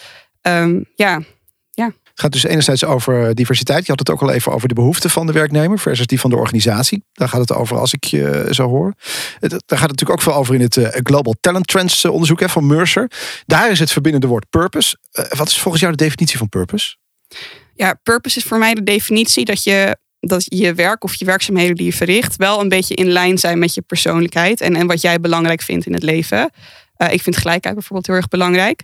Ehm, 0.40 0.80
ja, 0.94 1.22
gaat 2.20 2.32
dus 2.32 2.44
enerzijds 2.44 2.85
over 2.85 3.35
diversiteit. 3.35 3.82
Je 3.82 3.90
had 3.90 3.99
het 3.99 4.11
ook 4.11 4.23
al 4.23 4.30
even 4.30 4.52
over 4.52 4.68
de 4.68 4.75
behoeften 4.75 5.11
van 5.11 5.26
de 5.26 5.32
werknemer 5.32 5.78
versus 5.78 6.06
die 6.06 6.20
van 6.20 6.30
de 6.30 6.37
organisatie. 6.37 7.04
Daar 7.12 7.28
gaat 7.28 7.40
het 7.40 7.52
over 7.52 7.78
als 7.78 7.92
ik 7.92 8.04
je 8.04 8.49
zo 8.50 8.68
hoor. 8.68 8.94
Daar 9.40 9.50
gaat 9.50 9.61
het 9.68 9.70
natuurlijk 9.80 10.11
ook 10.11 10.23
veel 10.23 10.35
over 10.35 10.54
in 10.54 10.61
het 10.61 11.00
Global 11.02 11.35
Talent 11.40 11.66
Trends 11.66 12.04
onderzoek 12.04 12.50
van 12.50 12.66
Mercer. 12.66 13.11
Daar 13.46 13.70
is 13.70 13.78
het 13.78 13.92
verbindende 13.92 14.26
woord 14.26 14.50
purpose. 14.50 14.96
Wat 15.12 15.49
is 15.49 15.58
volgens 15.58 15.82
jou 15.82 15.96
de 15.96 16.04
definitie 16.04 16.38
van 16.38 16.49
purpose? 16.49 16.96
Ja, 17.75 17.94
purpose 18.02 18.38
is 18.38 18.44
voor 18.44 18.58
mij 18.58 18.75
de 18.75 18.82
definitie 18.82 19.44
dat 19.44 19.64
je 19.64 19.96
dat 20.20 20.44
je 20.49 20.75
werk 20.75 21.04
of 21.04 21.14
je 21.14 21.25
werkzaamheden 21.25 21.76
die 21.76 21.87
je 21.87 21.92
verricht 21.92 22.37
wel 22.37 22.61
een 22.61 22.68
beetje 22.68 22.94
in 22.94 23.08
lijn 23.08 23.38
zijn 23.38 23.58
met 23.58 23.75
je 23.75 23.82
persoonlijkheid 23.82 24.61
en, 24.61 24.76
en 24.76 24.87
wat 24.87 25.00
jij 25.00 25.20
belangrijk 25.20 25.62
vindt 25.62 25.87
in 25.87 25.92
het 25.92 26.02
leven. 26.02 26.50
Ik 27.11 27.23
vind 27.23 27.37
gelijkheid 27.37 27.75
bijvoorbeeld 27.75 28.06
heel 28.06 28.16
erg 28.16 28.28
belangrijk. 28.28 28.82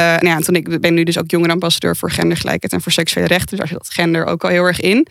Uh, 0.00 0.06
nou 0.06 0.26
ja, 0.26 0.38
toen 0.38 0.54
ik 0.54 0.80
ben 0.80 0.94
nu 0.94 1.04
dus 1.04 1.18
ook 1.18 1.30
jongerenambassadeur 1.30 1.96
voor 1.96 2.10
gendergelijkheid 2.10 2.72
en 2.72 2.80
voor 2.80 2.92
seksuele 2.92 3.28
rechten. 3.28 3.48
Dus 3.48 3.58
daar 3.58 3.68
zit 3.68 3.76
dat 3.76 3.92
gender 3.92 4.26
ook 4.26 4.44
al 4.44 4.50
heel 4.50 4.64
erg 4.64 4.80
in. 4.80 5.06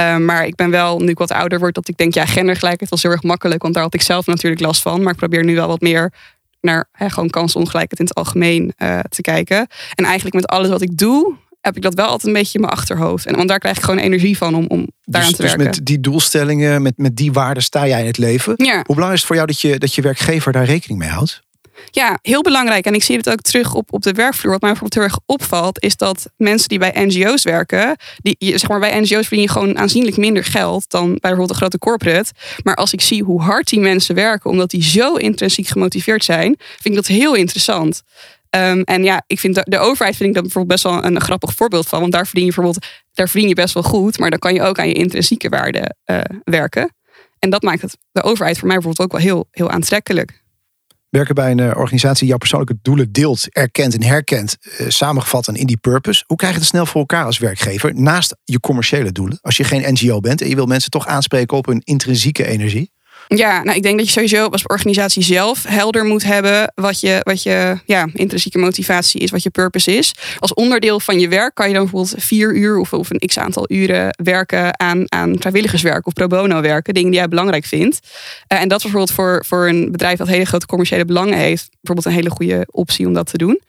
Uh, 0.00 0.16
maar 0.16 0.46
ik 0.46 0.54
ben 0.54 0.70
wel, 0.70 0.98
nu 0.98 1.08
ik 1.08 1.18
wat 1.18 1.32
ouder 1.32 1.58
word, 1.58 1.74
dat 1.74 1.88
ik 1.88 1.96
denk, 1.96 2.14
ja, 2.14 2.26
gendergelijkheid 2.26 2.90
was 2.90 3.02
heel 3.02 3.10
erg 3.10 3.22
makkelijk. 3.22 3.62
Want 3.62 3.74
daar 3.74 3.82
had 3.82 3.94
ik 3.94 4.02
zelf 4.02 4.26
natuurlijk 4.26 4.62
last 4.62 4.82
van. 4.82 5.02
Maar 5.02 5.12
ik 5.12 5.18
probeer 5.18 5.44
nu 5.44 5.54
wel 5.54 5.68
wat 5.68 5.80
meer 5.80 6.12
naar 6.60 6.88
hè, 6.92 7.10
gewoon 7.10 7.30
kansongelijkheid 7.30 7.98
in 7.98 8.04
het 8.04 8.14
algemeen 8.14 8.72
te 9.08 9.20
kijken. 9.20 9.66
En 9.94 10.04
eigenlijk 10.04 10.34
met 10.34 10.46
alles 10.46 10.68
wat 10.68 10.82
ik 10.82 10.98
doe, 10.98 11.36
heb 11.60 11.76
ik 11.76 11.82
dat 11.82 11.94
wel 11.94 12.06
altijd 12.06 12.26
een 12.26 12.32
beetje 12.32 12.54
in 12.54 12.60
mijn 12.60 12.72
achterhoofd. 12.72 13.26
En 13.26 13.36
want 13.36 13.48
daar 13.48 13.58
krijg 13.58 13.76
ik 13.76 13.82
gewoon 13.82 14.00
energie 14.00 14.36
van 14.36 14.54
om, 14.54 14.66
om 14.66 14.90
daaraan 15.04 15.30
dus, 15.30 15.38
te 15.38 15.42
werken. 15.42 15.66
Dus 15.66 15.76
met 15.76 15.86
die 15.86 16.00
doelstellingen, 16.00 16.82
met, 16.82 16.96
met 16.96 17.16
die 17.16 17.32
waarden 17.32 17.62
sta 17.62 17.86
jij 17.86 18.00
in 18.00 18.06
het 18.06 18.18
leven. 18.18 18.54
Ja. 18.56 18.74
Hoe 18.74 18.94
belangrijk 18.94 19.12
is 19.12 19.18
het 19.18 19.26
voor 19.26 19.36
jou 19.36 19.46
dat 19.46 19.60
je, 19.60 19.78
dat 19.78 19.94
je 19.94 20.02
werkgever 20.02 20.52
daar 20.52 20.64
rekening 20.64 20.98
mee 20.98 21.08
houdt? 21.08 21.44
Ja, 21.90 22.18
heel 22.22 22.42
belangrijk. 22.42 22.86
En 22.86 22.94
ik 22.94 23.02
zie 23.02 23.16
het 23.16 23.30
ook 23.30 23.40
terug 23.40 23.74
op, 23.74 23.92
op 23.92 24.02
de 24.02 24.12
werkvloer. 24.12 24.52
Wat 24.52 24.60
mij 24.60 24.70
bijvoorbeeld 24.70 25.02
heel 25.02 25.12
erg 25.12 25.20
opvalt, 25.26 25.82
is 25.82 25.96
dat 25.96 26.30
mensen 26.36 26.68
die 26.68 26.78
bij 26.78 26.92
NGO's 26.94 27.42
werken, 27.42 27.96
die, 28.16 28.36
zeg 28.38 28.68
maar, 28.68 28.80
bij 28.80 29.00
NGO's 29.00 29.26
verdien 29.26 29.40
je 29.40 29.48
gewoon 29.48 29.78
aanzienlijk 29.78 30.16
minder 30.16 30.44
geld 30.44 30.90
dan 30.90 31.06
bij 31.06 31.18
bijvoorbeeld 31.20 31.50
een 31.50 31.56
grote 31.56 31.78
corporate. 31.78 32.32
Maar 32.62 32.74
als 32.74 32.92
ik 32.92 33.00
zie 33.00 33.22
hoe 33.22 33.42
hard 33.42 33.68
die 33.68 33.80
mensen 33.80 34.14
werken, 34.14 34.50
omdat 34.50 34.70
die 34.70 34.82
zo 34.82 35.14
intrinsiek 35.14 35.66
gemotiveerd 35.66 36.24
zijn, 36.24 36.56
vind 36.58 36.84
ik 36.84 36.94
dat 36.94 37.06
heel 37.06 37.34
interessant. 37.34 38.02
Um, 38.50 38.82
en 38.82 39.04
ja, 39.04 39.22
ik 39.26 39.38
vind 39.38 39.54
de, 39.64 39.78
overheid 39.78 40.16
vind 40.16 40.28
ik 40.28 40.34
dat 40.34 40.42
bijvoorbeeld 40.42 40.82
best 40.82 40.94
wel 40.94 41.04
een, 41.04 41.20
grappig 41.20 41.54
voorbeeld 41.54 41.88
van. 41.88 42.00
Want 42.00 42.12
daar 42.12 42.26
verdien 42.26 42.44
je 42.44 42.52
bijvoorbeeld, 42.54 42.86
daar 43.12 43.28
verdien 43.28 43.48
je 43.48 43.54
best 43.54 43.74
wel 43.74 43.82
goed, 43.82 44.18
maar 44.18 44.30
dan 44.30 44.38
kan 44.38 44.54
je 44.54 44.62
ook 44.62 44.78
aan 44.78 44.88
je 44.88 44.94
intrinsieke 44.94 45.48
waarden 45.48 45.96
uh, 46.06 46.20
werken. 46.44 46.94
En 47.38 47.50
dat 47.50 47.62
maakt 47.62 47.82
het, 47.82 47.96
de 48.12 48.22
overheid 48.22 48.58
voor 48.58 48.66
mij 48.66 48.76
bijvoorbeeld 48.76 49.12
ook 49.12 49.18
wel 49.18 49.26
heel, 49.26 49.48
heel 49.50 49.70
aantrekkelijk. 49.70 50.44
Werken 51.16 51.34
bij 51.34 51.50
een 51.50 51.58
uh, 51.58 51.76
organisatie 51.76 52.18
die 52.18 52.28
jouw 52.28 52.38
persoonlijke 52.38 52.78
doelen 52.82 53.12
deelt, 53.12 53.54
erkent 53.54 53.94
en 53.94 54.02
herkent, 54.02 54.56
uh, 54.80 54.88
samengevat 54.88 55.48
en 55.48 55.54
in 55.54 55.66
die 55.66 55.76
purpose. 55.76 56.24
Hoe 56.26 56.36
krijg 56.36 56.52
je 56.52 56.58
het 56.58 56.68
snel 56.68 56.86
voor 56.86 57.00
elkaar 57.00 57.24
als 57.24 57.38
werkgever 57.38 57.94
naast 57.94 58.36
je 58.44 58.60
commerciële 58.60 59.12
doelen? 59.12 59.38
Als 59.42 59.56
je 59.56 59.64
geen 59.64 59.92
NGO 59.92 60.20
bent 60.20 60.40
en 60.40 60.48
je 60.48 60.54
wil 60.54 60.66
mensen 60.66 60.90
toch 60.90 61.06
aanspreken 61.06 61.56
op 61.56 61.66
hun 61.66 61.80
intrinsieke 61.84 62.46
energie? 62.46 62.90
Ja, 63.28 63.62
nou, 63.62 63.76
ik 63.76 63.82
denk 63.82 63.96
dat 63.96 64.06
je 64.06 64.12
sowieso 64.12 64.46
als 64.46 64.66
organisatie 64.66 65.22
zelf 65.22 65.64
helder 65.68 66.04
moet 66.04 66.24
hebben 66.24 66.72
wat 66.74 67.00
je, 67.00 67.20
wat 67.22 67.42
je 67.42 67.78
ja, 67.84 68.08
intrinsieke 68.12 68.58
motivatie 68.58 69.20
is, 69.20 69.30
wat 69.30 69.42
je 69.42 69.50
purpose 69.50 69.96
is. 69.96 70.14
Als 70.38 70.54
onderdeel 70.54 71.00
van 71.00 71.20
je 71.20 71.28
werk 71.28 71.54
kan 71.54 71.68
je 71.68 71.74
dan 71.74 71.82
bijvoorbeeld 71.82 72.22
vier 72.22 72.54
uur 72.54 72.78
of, 72.78 72.92
of 72.92 73.10
een 73.10 73.28
x 73.28 73.38
aantal 73.38 73.64
uren 73.68 74.14
werken 74.22 74.80
aan, 74.80 75.04
aan 75.06 75.36
vrijwilligerswerk 75.38 76.06
of 76.06 76.12
pro 76.12 76.26
bono 76.26 76.60
werken, 76.60 76.94
dingen 76.94 77.10
die 77.10 77.18
jij 77.18 77.28
belangrijk 77.28 77.64
vindt. 77.64 78.00
Uh, 78.52 78.60
en 78.60 78.68
dat 78.68 78.82
bijvoorbeeld 78.82 79.12
voor, 79.12 79.44
voor 79.46 79.68
een 79.68 79.92
bedrijf 79.92 80.18
dat 80.18 80.28
hele 80.28 80.44
grote 80.44 80.66
commerciële 80.66 81.04
belangen 81.04 81.38
heeft, 81.38 81.68
bijvoorbeeld 81.70 82.06
een 82.06 82.22
hele 82.22 82.30
goede 82.30 82.66
optie 82.70 83.06
om 83.06 83.12
dat 83.12 83.30
te 83.30 83.38
doen. 83.38 83.60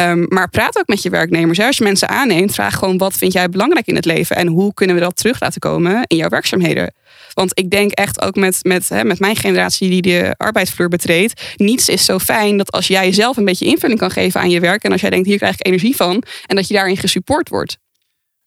Um, 0.00 0.26
maar 0.28 0.48
praat 0.48 0.78
ook 0.78 0.86
met 0.86 1.02
je 1.02 1.10
werknemers. 1.10 1.60
Als 1.60 1.76
je 1.76 1.84
mensen 1.84 2.08
aanneemt, 2.08 2.54
vraag 2.54 2.74
gewoon 2.74 2.98
wat 2.98 3.14
vind 3.14 3.32
jij 3.32 3.48
belangrijk 3.48 3.86
in 3.86 3.94
het 3.94 4.04
leven 4.04 4.36
en 4.36 4.46
hoe 4.46 4.74
kunnen 4.74 4.96
we 4.96 5.02
dat 5.02 5.16
terug 5.16 5.40
laten 5.40 5.60
komen 5.60 6.02
in 6.06 6.16
jouw 6.16 6.28
werkzaamheden. 6.28 6.94
Want 7.34 7.58
ik 7.58 7.70
denk 7.70 7.90
echt 7.90 8.22
ook 8.22 8.34
met, 8.34 8.58
met, 8.62 8.88
hè, 8.88 9.04
met 9.04 9.18
mijn 9.18 9.36
generatie 9.36 9.90
die 9.90 10.02
de 10.02 10.34
arbeidsvloer 10.36 10.88
betreedt, 10.88 11.42
niets 11.56 11.88
is 11.88 12.04
zo 12.04 12.18
fijn 12.18 12.56
dat 12.56 12.70
als 12.70 12.86
jij 12.86 13.12
zelf 13.12 13.36
een 13.36 13.44
beetje 13.44 13.64
invulling 13.64 13.98
kan 13.98 14.10
geven 14.10 14.40
aan 14.40 14.50
je 14.50 14.60
werk 14.60 14.82
en 14.82 14.92
als 14.92 15.00
jij 15.00 15.10
denkt 15.10 15.26
hier 15.26 15.38
krijg 15.38 15.54
ik 15.54 15.66
energie 15.66 15.96
van 15.96 16.22
en 16.46 16.56
dat 16.56 16.68
je 16.68 16.74
daarin 16.74 16.96
gesupport 16.96 17.48
wordt. 17.48 17.78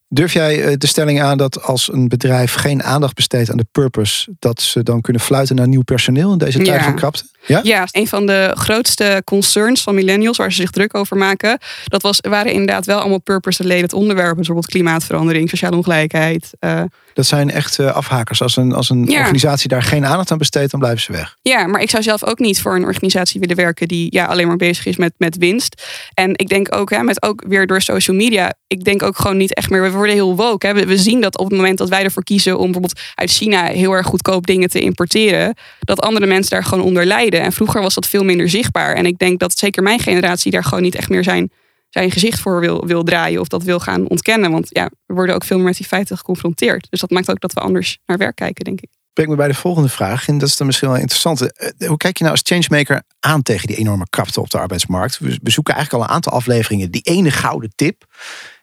Durf 0.08 0.34
jij 0.34 0.64
eh, 0.64 0.74
de 0.78 0.88
stelling 0.88 1.22
aan 1.22 1.38
dat 1.38 1.64
als 1.64 1.94
een 1.94 2.08
bedrijf 2.08 2.54
geen 2.54 2.84
aandacht 2.84 3.16
besteedt 3.16 3.52
aan 3.52 3.58
de 3.58 3.66
purpose, 3.72 4.36
dat 4.40 4.62
ze 4.62 4.84
dan 4.84 5.02
kunnen 5.02 5.22
fluiten 5.22 5.56
naar 5.56 5.68
nieuw 5.68 5.84
personeel 5.84 6.32
in 6.32 6.38
deze 6.38 6.60
tijd 6.60 6.84
van 6.84 6.96
krapte? 6.96 7.24
Ja? 7.46 7.60
ja, 7.64 7.88
een 7.92 8.08
van 8.08 8.26
de 8.26 8.52
grootste 8.58 9.22
concerns 9.26 9.82
van 9.82 9.96
millennials 9.96 10.38
waar 10.38 10.52
ze 10.52 10.62
zich 10.62 10.70
druk 10.70 10.96
over 10.96 11.18
maken. 11.18 11.60
Dat 11.86 12.02
was, 12.02 12.20
waren 12.22 12.52
inderdaad 12.52 12.86
wel 12.86 13.00
allemaal 13.00 13.22
purpose-related 13.22 13.94
onderwerpen, 13.94 14.36
bijvoorbeeld 14.36 14.68
klimaatverandering, 14.68 15.50
sociale 15.50 15.76
ongelijkheid. 15.76 16.50
Uh, 16.60 16.82
dat 17.16 17.26
zijn 17.26 17.52
echt 17.52 17.80
eh, 17.80 17.96
afhakers. 17.96 18.42
Als 18.42 18.56
een, 18.56 18.74
als 18.74 18.90
een 18.90 19.10
organisatie 19.10 19.70
daar 19.70 19.84
geen 19.84 20.06
aandacht 20.06 20.32
aan 20.32 20.38
besteedt, 20.38 20.72
dan 20.72 20.80
blijven 20.80 21.02
ze 21.02 21.12
weg. 21.12 21.38
Ja, 21.42 21.68
maar 21.68 21.82
ik 21.82 21.90
zou 21.90 22.04
zelf 22.04 22.26
ook 22.26 22.40
niet 22.40 22.62
voor 22.62 22.76
een 22.76 22.84
organisatie 22.84 23.40
willen 23.40 23.56
werken 23.56 23.88
die 23.88 24.08
ja, 24.10 24.26
alleen 24.26 24.48
maar 24.48 24.56
bezig 24.56 24.86
is 24.86 24.98
met, 24.98 25.14
met 25.18 25.38
winst. 25.38 25.84
En 26.14 26.32
ik 26.36 26.50
denk 26.50 26.76
ook, 26.76 26.90
hè, 26.90 27.04
met 27.04 27.24
ook 27.24 27.44
weer 27.48 27.68
door 27.68 27.82
social 27.82 28.18
media, 28.18 28.54
ik 28.68 28.84
denk 28.84 29.04
ook 29.04 29.18
gewoon 29.18 29.38
niet 29.38 29.54
echt 29.54 29.70
meer. 29.70 29.82
We 29.82 29.92
worden 29.92 30.16
heel 30.16 30.36
woke. 30.36 30.68
Hè. 30.68 30.74
We, 30.74 30.86
we 30.86 30.98
zien 30.98 31.22
dat 31.22 31.38
op 31.38 31.46
het 31.46 31.56
moment 31.56 31.78
dat 31.78 31.90
wij 31.90 32.04
ervoor 32.04 32.24
kiezen 32.24 32.54
om 32.58 32.64
bijvoorbeeld 32.64 33.00
uit 33.16 33.32
China 33.32 33.66
heel 33.66 33.92
erg 33.92 34.06
goedkoop 34.06 34.48
dingen 34.48 34.70
te 34.70 34.80
importeren, 34.80 35.58
dat 35.80 36.02
andere 36.02 36.26
mensen 36.26 36.52
daar 36.52 36.64
gewoon 36.64 36.84
onder 36.84 37.06
lijden. 37.06 37.42
En 37.42 37.52
vroeger 37.52 37.82
was 37.82 37.94
dat 37.94 38.08
veel 38.08 38.24
minder 38.24 38.50
zichtbaar. 38.50 38.96
En 38.96 39.06
ik 39.06 39.18
denk 39.18 39.40
dat 39.40 39.58
zeker 39.58 39.84
mijn 39.84 40.00
generatie 40.00 40.52
daar 40.52 40.64
gewoon 40.64 40.84
niet 40.84 40.96
echt 40.96 41.10
meer 41.10 41.24
zijn 41.24 41.52
zijn 42.00 42.12
gezicht 42.12 42.40
voor 42.40 42.60
wil, 42.60 42.86
wil 42.86 43.04
draaien 43.04 43.40
of 43.40 43.48
dat 43.48 43.64
wil 43.64 43.80
gaan 43.80 44.08
ontkennen. 44.08 44.52
Want 44.52 44.68
ja, 44.70 44.90
we 45.06 45.14
worden 45.14 45.36
ook 45.36 45.44
veel 45.44 45.58
meer 45.58 45.66
met 45.66 45.78
die 45.78 45.86
feiten 45.86 46.18
geconfronteerd. 46.18 46.88
Dus 46.90 47.00
dat 47.00 47.10
maakt 47.10 47.30
ook 47.30 47.40
dat 47.40 47.54
we 47.54 47.60
anders 47.60 47.98
naar 48.06 48.18
werk 48.18 48.36
kijken, 48.36 48.64
denk 48.64 48.82
ik. 48.82 48.90
Breng 49.14 49.30
me 49.30 49.36
bij 49.36 49.48
de 49.48 49.54
volgende 49.54 49.90
vraag. 49.90 50.28
En 50.28 50.38
dat 50.38 50.50
is 50.50 50.58
dan 50.58 50.68
misschien 50.68 50.90
wel 50.90 50.98
interessant. 50.98 51.42
Eh, 51.42 51.88
hoe 51.88 51.98
kijk 51.98 52.18
je 52.18 52.24
nou 52.24 52.36
als 52.36 52.46
changemaker 52.46 53.04
aan 53.20 53.42
tegen 53.42 53.68
die 53.68 53.76
enorme 53.76 54.06
krapte 54.10 54.42
op 54.42 54.50
de 54.50 54.58
arbeidsmarkt? 54.58 55.20
We 55.20 55.40
bezoeken 55.42 55.74
eigenlijk 55.74 56.04
al 56.04 56.10
een 56.10 56.16
aantal 56.16 56.34
afleveringen. 56.34 56.92
Die 56.92 57.02
ene 57.02 57.32
gouden 57.32 57.72
tip. 57.76 58.06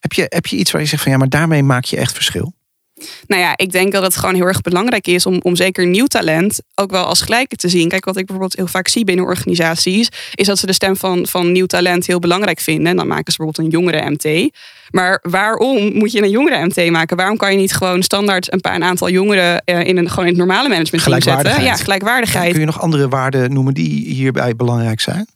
Heb 0.00 0.12
je, 0.12 0.26
heb 0.28 0.46
je 0.46 0.56
iets 0.56 0.70
waar 0.70 0.80
je 0.80 0.86
zegt 0.86 1.02
van 1.02 1.12
ja, 1.12 1.18
maar 1.18 1.28
daarmee 1.28 1.62
maak 1.62 1.84
je 1.84 1.96
echt 1.96 2.12
verschil? 2.12 2.54
Nou 3.26 3.42
ja, 3.42 3.52
ik 3.56 3.72
denk 3.72 3.92
dat 3.92 4.02
het 4.02 4.16
gewoon 4.16 4.34
heel 4.34 4.46
erg 4.46 4.60
belangrijk 4.60 5.06
is 5.06 5.26
om, 5.26 5.40
om 5.42 5.56
zeker 5.56 5.86
nieuw 5.86 6.06
talent 6.06 6.60
ook 6.74 6.90
wel 6.90 7.04
als 7.04 7.20
gelijke 7.20 7.56
te 7.56 7.68
zien. 7.68 7.88
Kijk, 7.88 8.04
wat 8.04 8.16
ik 8.16 8.26
bijvoorbeeld 8.26 8.56
heel 8.56 8.66
vaak 8.66 8.88
zie 8.88 9.04
binnen 9.04 9.24
organisaties, 9.24 10.08
is 10.34 10.46
dat 10.46 10.58
ze 10.58 10.66
de 10.66 10.72
stem 10.72 10.96
van, 10.96 11.26
van 11.26 11.52
nieuw 11.52 11.66
talent 11.66 12.06
heel 12.06 12.18
belangrijk 12.18 12.60
vinden. 12.60 12.86
En 12.86 12.96
dan 12.96 13.06
maken 13.06 13.32
ze 13.32 13.38
bijvoorbeeld 13.38 13.66
een 13.66 13.80
jongere 13.80 14.10
MT. 14.10 14.50
Maar 14.90 15.18
waarom 15.22 15.92
moet 15.92 16.12
je 16.12 16.22
een 16.22 16.30
jongere 16.30 16.64
MT 16.64 16.90
maken? 16.90 17.16
Waarom 17.16 17.36
kan 17.36 17.52
je 17.52 17.58
niet 17.58 17.74
gewoon 17.74 18.02
standaard 18.02 18.52
een 18.52 18.60
paar 18.60 18.74
een 18.74 18.84
aantal 18.84 19.10
jongeren 19.10 19.64
eh, 19.64 19.86
in 19.86 19.96
een 19.96 20.08
gewoon 20.08 20.24
in 20.24 20.30
het 20.30 20.38
normale 20.38 20.68
management 20.68 21.22
zetten? 21.22 21.62
Ja, 21.62 21.76
gelijkwaardigheid. 21.76 22.50
Kun 22.50 22.60
je 22.60 22.66
nog 22.66 22.80
andere 22.80 23.08
waarden 23.08 23.52
noemen 23.52 23.74
die 23.74 24.04
hierbij 24.14 24.56
belangrijk 24.56 25.00
zijn? 25.00 25.26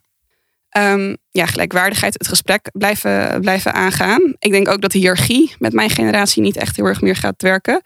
Um, 0.77 1.17
ja, 1.31 1.45
gelijkwaardigheid, 1.45 2.13
het 2.13 2.27
gesprek 2.27 2.69
blijven, 2.73 3.41
blijven 3.41 3.73
aangaan. 3.73 4.33
Ik 4.39 4.51
denk 4.51 4.67
ook 4.67 4.81
dat 4.81 4.91
de 4.91 4.97
hiërarchie 4.97 5.55
met 5.59 5.73
mijn 5.73 5.89
generatie 5.89 6.41
niet 6.41 6.57
echt 6.57 6.75
heel 6.75 6.85
erg 6.85 7.01
meer 7.01 7.15
gaat 7.15 7.41
werken. 7.41 7.81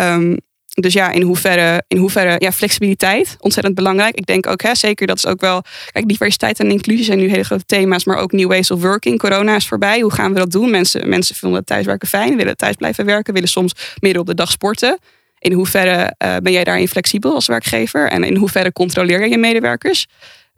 Um, 0.00 0.36
dus 0.74 0.92
ja, 0.92 1.10
in 1.10 1.22
hoeverre, 1.22 1.84
in 1.88 1.96
hoeverre 1.96 2.36
ja, 2.38 2.52
flexibiliteit, 2.52 3.36
ontzettend 3.38 3.74
belangrijk. 3.74 4.14
Ik 4.14 4.26
denk 4.26 4.46
ook, 4.46 4.62
hè, 4.62 4.74
zeker 4.74 5.06
dat 5.06 5.16
is 5.16 5.26
ook 5.26 5.40
wel. 5.40 5.62
Kijk, 5.92 6.08
diversiteit 6.08 6.60
en 6.60 6.70
inclusie 6.70 7.04
zijn 7.04 7.18
nu 7.18 7.28
hele 7.28 7.44
grote 7.44 7.64
thema's, 7.66 8.04
maar 8.04 8.16
ook 8.16 8.32
new 8.32 8.48
ways 8.48 8.70
of 8.70 8.82
working. 8.82 9.18
Corona 9.18 9.56
is 9.56 9.68
voorbij. 9.68 10.00
Hoe 10.00 10.12
gaan 10.12 10.32
we 10.32 10.38
dat 10.38 10.50
doen? 10.50 10.70
Mensen, 10.70 11.08
mensen 11.08 11.34
vinden 11.34 11.64
thuiswerken 11.64 12.08
fijn, 12.08 12.36
willen 12.36 12.56
thuis 12.56 12.74
blijven 12.76 13.04
werken, 13.04 13.34
willen 13.34 13.48
soms 13.48 13.72
midden 14.00 14.20
op 14.20 14.26
de 14.26 14.34
dag 14.34 14.50
sporten. 14.50 14.98
In 15.38 15.52
hoeverre 15.52 16.14
uh, 16.24 16.36
ben 16.42 16.52
jij 16.52 16.64
daarin 16.64 16.88
flexibel 16.88 17.34
als 17.34 17.46
werkgever? 17.46 18.10
En 18.10 18.24
in 18.24 18.36
hoeverre 18.36 18.72
controleer 18.72 19.20
je 19.20 19.28
je 19.28 19.38
medewerkers? 19.38 20.06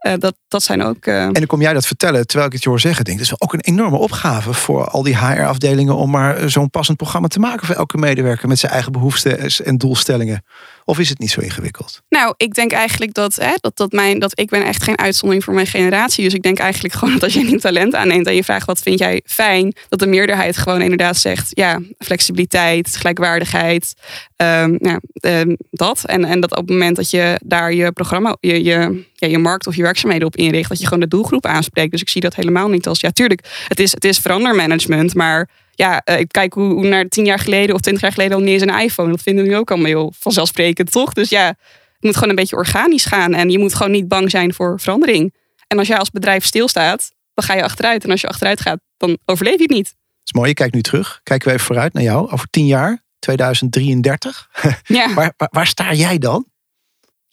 Uh, 0.07 0.13
dat, 0.19 0.35
dat 0.49 0.63
zijn 0.63 0.83
ook. 0.83 1.07
Uh... 1.07 1.23
En 1.23 1.33
dan 1.33 1.47
kom 1.47 1.61
jij 1.61 1.73
dat 1.73 1.87
vertellen 1.87 2.27
terwijl 2.27 2.47
ik 2.47 2.53
het 2.53 2.63
je 2.63 2.69
hoor 2.69 2.81
zeggen. 2.81 3.05
Denk, 3.05 3.19
dat 3.19 3.27
is 3.27 3.41
ook 3.41 3.53
een 3.53 3.61
enorme 3.61 3.97
opgave 3.97 4.53
voor 4.53 4.89
al 4.89 5.03
die 5.03 5.19
HR-afdelingen 5.19 5.95
om 5.95 6.11
maar 6.11 6.51
zo'n 6.51 6.71
passend 6.71 6.97
programma 6.97 7.29
te 7.29 7.39
maken 7.39 7.67
voor 7.67 7.77
elke 7.77 7.99
medewerker 7.99 8.49
met 8.49 8.59
zijn 8.59 8.73
eigen 8.73 8.93
behoeften 8.93 9.51
en 9.65 9.77
doelstellingen. 9.77 10.45
Of 10.85 10.99
is 10.99 11.09
het 11.09 11.19
niet 11.19 11.31
zo 11.31 11.41
ingewikkeld? 11.41 12.03
Nou, 12.09 12.35
ik 12.37 12.55
denk 12.55 12.73
eigenlijk 12.73 13.15
dat, 13.15 13.35
hè, 13.35 13.53
dat, 13.61 13.77
dat, 13.77 13.93
mijn, 13.93 14.19
dat 14.19 14.39
ik 14.39 14.49
ben 14.49 14.65
echt 14.65 14.83
geen 14.83 14.99
uitzondering 14.99 15.45
voor 15.45 15.55
mijn 15.55 15.67
generatie. 15.67 16.25
Dus 16.25 16.35
ik 16.35 16.43
denk 16.43 16.59
eigenlijk 16.59 16.95
gewoon 16.99 17.13
dat 17.13 17.23
als 17.23 17.33
je 17.33 17.53
een 17.53 17.61
talent 17.61 17.95
aanneemt 17.95 18.27
en 18.27 18.35
je 18.35 18.45
vraagt 18.45 18.67
wat 18.67 18.79
vind 18.79 18.99
jij 18.99 19.23
fijn, 19.25 19.75
dat 19.89 19.99
de 19.99 20.07
meerderheid 20.07 20.57
gewoon 20.57 20.81
inderdaad 20.81 21.17
zegt, 21.17 21.51
ja, 21.51 21.81
flexibiliteit, 21.99 22.97
gelijkwaardigheid, 22.97 23.95
um, 24.37 24.79
ja, 24.81 25.01
um, 25.21 25.57
dat. 25.71 26.05
En, 26.05 26.25
en 26.25 26.41
dat 26.41 26.51
op 26.51 26.57
het 26.57 26.71
moment 26.71 26.97
dat 26.97 27.11
je 27.11 27.41
daar 27.45 27.73
je 27.73 27.93
programma, 27.93 28.37
je, 28.41 28.65
je, 28.65 29.05
ja, 29.25 29.31
je 29.31 29.39
markt 29.39 29.67
of 29.67 29.77
je 29.77 29.83
werkzaamheden 29.83 30.27
op 30.27 30.37
inricht, 30.37 30.69
dat 30.69 30.79
je 30.79 30.85
gewoon 30.85 31.01
de 31.01 31.09
doelgroep 31.09 31.47
aanspreekt. 31.47 31.91
Dus 31.91 32.01
ik 32.01 32.09
zie 32.09 32.21
dat 32.21 32.35
helemaal 32.35 32.69
niet 32.69 32.87
als, 32.87 33.01
ja, 33.01 33.11
tuurlijk, 33.11 33.65
het 33.69 33.81
is, 33.81 33.93
het 33.93 34.05
is 34.05 34.19
verandermanagement, 34.19 35.15
maar 35.15 35.49
ja, 35.75 36.03
uh, 36.05 36.19
ik 36.19 36.29
kijk 36.29 36.53
hoe, 36.53 36.73
hoe, 36.73 36.87
naar 36.87 37.09
tien 37.09 37.25
jaar 37.25 37.39
geleden 37.39 37.75
of 37.75 37.81
twintig 37.81 38.03
jaar 38.03 38.13
geleden 38.13 38.37
al 38.37 38.43
niet 38.43 38.53
eens 38.53 38.63
een 38.63 38.81
iPhone. 38.81 39.11
Dat 39.11 39.23
vinden 39.23 39.45
we 39.45 39.51
nu 39.51 39.57
ook 39.57 39.71
allemaal 39.71 39.89
heel 39.89 40.13
vanzelfsprekend, 40.19 40.91
toch? 40.91 41.13
Dus 41.13 41.29
ja, 41.29 41.47
het 41.47 41.57
moet 42.01 42.15
gewoon 42.15 42.29
een 42.29 42.35
beetje 42.35 42.57
organisch 42.57 43.05
gaan. 43.05 43.35
En 43.35 43.51
je 43.51 43.59
moet 43.59 43.75
gewoon 43.75 43.93
niet 43.93 44.09
bang 44.09 44.31
zijn 44.31 44.55
voor 44.55 44.81
verandering. 44.81 45.35
En 45.67 45.79
als 45.79 45.89
jij 45.89 45.99
als 45.99 46.11
bedrijf 46.11 46.45
stilstaat, 46.45 47.13
dan 47.35 47.45
ga 47.45 47.55
je 47.55 47.63
achteruit. 47.63 48.05
En 48.05 48.11
als 48.11 48.21
je 48.21 48.29
achteruit 48.29 48.61
gaat, 48.61 48.81
dan 48.97 49.19
overleef 49.25 49.57
je 49.57 49.63
het 49.63 49.71
niet. 49.71 49.95
is 50.25 50.33
mooi, 50.33 50.49
je 50.49 50.55
kijkt 50.55 50.75
nu 50.75 50.83
terug. 50.83 51.21
Kijken 51.23 51.49
we 51.49 51.55
even 51.55 51.67
vooruit 51.67 51.93
naar 51.93 52.03
jou. 52.03 52.31
Over 52.31 52.47
tien 52.51 52.67
jaar, 52.67 53.05
2033. 53.19 54.49
Ja. 54.85 55.15
waar, 55.15 55.35
waar, 55.37 55.49
waar 55.51 55.67
sta 55.67 55.93
jij 55.93 56.19
dan? 56.19 56.47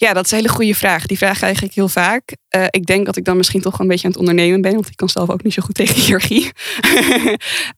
Ja, 0.01 0.13
dat 0.13 0.25
is 0.25 0.31
een 0.31 0.37
hele 0.37 0.49
goede 0.49 0.75
vraag. 0.75 1.05
Die 1.05 1.17
vraag 1.17 1.37
krijg 1.37 1.61
ik 1.61 1.73
heel 1.73 1.87
vaak. 1.87 2.35
Uh, 2.55 2.65
ik 2.69 2.85
denk 2.85 3.05
dat 3.05 3.17
ik 3.17 3.25
dan 3.25 3.37
misschien 3.37 3.61
toch 3.61 3.79
een 3.79 3.87
beetje 3.87 4.05
aan 4.05 4.11
het 4.11 4.19
ondernemen 4.19 4.61
ben, 4.61 4.73
want 4.73 4.87
ik 4.87 4.95
kan 4.95 5.09
zelf 5.09 5.29
ook 5.29 5.43
niet 5.43 5.53
zo 5.53 5.61
goed 5.61 5.75
tegen 5.75 5.95
hiërarchie. 5.95 6.51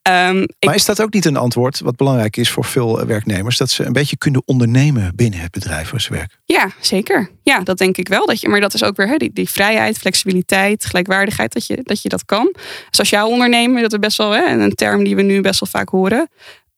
um, 0.08 0.46
maar 0.66 0.74
is 0.74 0.84
dat 0.84 1.02
ook 1.02 1.12
niet 1.12 1.24
een 1.24 1.36
antwoord 1.36 1.80
wat 1.80 1.96
belangrijk 1.96 2.36
is 2.36 2.50
voor 2.50 2.64
veel 2.64 3.00
eh, 3.00 3.06
werknemers? 3.06 3.56
Dat 3.56 3.70
ze 3.70 3.84
een 3.84 3.92
beetje 3.92 4.16
kunnen 4.16 4.42
ondernemen 4.44 5.12
binnen 5.14 5.40
het 5.40 5.50
bedrijf 5.50 5.90
waar 5.90 6.00
ze 6.00 6.12
werken? 6.12 6.38
Ja, 6.44 6.70
zeker. 6.80 7.30
Ja, 7.42 7.60
dat 7.60 7.78
denk 7.78 7.96
ik 7.96 8.08
wel. 8.08 8.26
Dat 8.26 8.40
je, 8.40 8.48
maar 8.48 8.60
dat 8.60 8.74
is 8.74 8.84
ook 8.84 8.96
weer 8.96 9.08
hè, 9.08 9.16
die, 9.16 9.30
die 9.32 9.48
vrijheid, 9.48 9.98
flexibiliteit, 9.98 10.84
gelijkwaardigheid, 10.84 11.52
dat 11.52 11.66
je 11.66 11.80
dat, 11.82 12.02
je 12.02 12.08
dat 12.08 12.24
kan. 12.24 12.54
Sociaal 12.90 13.30
ondernemen, 13.30 13.82
dat 13.82 13.92
is 13.92 13.98
best 13.98 14.18
wel 14.18 14.30
hè, 14.30 14.46
een 14.46 14.74
term 14.74 15.04
die 15.04 15.16
we 15.16 15.22
nu 15.22 15.40
best 15.40 15.60
wel 15.60 15.68
vaak 15.68 15.88
horen. 15.88 16.28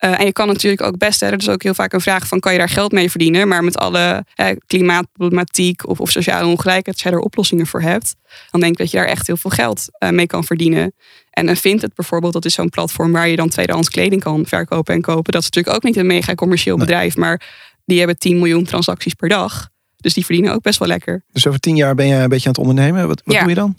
Uh, 0.05 0.21
en 0.21 0.25
je 0.25 0.33
kan 0.33 0.47
natuurlijk 0.47 0.83
ook 0.83 0.99
best, 0.99 1.21
hè, 1.21 1.31
dat 1.31 1.41
is 1.41 1.49
ook 1.49 1.63
heel 1.63 1.75
vaak 1.75 1.93
een 1.93 2.01
vraag 2.01 2.27
van 2.27 2.41
kan 2.41 2.53
je 2.53 2.59
daar 2.59 2.69
geld 2.69 2.93
mee 2.93 3.11
verdienen? 3.11 3.49
Maar 3.49 3.65
met 3.65 3.79
alle 3.79 4.25
hè, 4.35 4.53
klimaatproblematiek 4.67 5.89
of, 5.89 6.01
of 6.01 6.11
sociale 6.11 6.47
ongelijkheid, 6.47 6.87
als 6.89 7.03
jij 7.03 7.13
er 7.13 7.19
oplossingen 7.19 7.67
voor 7.67 7.83
hebt, 7.83 8.17
dan 8.51 8.61
denk 8.61 8.73
ik 8.73 8.79
dat 8.79 8.91
je 8.91 8.97
daar 8.97 9.07
echt 9.07 9.27
heel 9.27 9.37
veel 9.37 9.51
geld 9.51 9.89
uh, 9.99 10.11
mee 10.11 10.27
kan 10.27 10.45
verdienen. 10.45 10.95
En 11.31 11.49
een 11.49 11.57
Vinted 11.57 11.95
bijvoorbeeld, 11.95 12.33
dat 12.33 12.45
is 12.45 12.55
zo'n 12.55 12.69
platform 12.69 13.13
waar 13.13 13.29
je 13.29 13.37
dan 13.37 13.49
tweedehands 13.49 13.89
kleding 13.89 14.23
kan 14.23 14.47
verkopen 14.47 14.95
en 14.95 15.01
kopen. 15.01 15.33
Dat 15.33 15.43
is 15.43 15.51
natuurlijk 15.51 15.77
ook 15.77 15.83
niet 15.83 15.97
een 15.97 16.07
mega 16.07 16.35
commercieel 16.35 16.77
bedrijf, 16.77 17.17
maar 17.17 17.43
die 17.85 17.99
hebben 17.99 18.19
10 18.19 18.37
miljoen 18.37 18.65
transacties 18.65 19.15
per 19.15 19.29
dag. 19.29 19.69
Dus 19.97 20.15
die 20.15 20.25
verdienen 20.25 20.53
ook 20.53 20.63
best 20.63 20.79
wel 20.79 20.89
lekker. 20.89 21.25
Dus 21.33 21.47
over 21.47 21.61
tien 21.61 21.77
jaar 21.77 21.95
ben 21.95 22.07
je 22.07 22.15
een 22.15 22.29
beetje 22.29 22.49
aan 22.49 22.55
het 22.55 22.67
ondernemen. 22.67 23.07
Wat, 23.07 23.23
wat 23.25 23.35
ja. 23.35 23.41
doe 23.41 23.49
je 23.49 23.55
dan? 23.55 23.77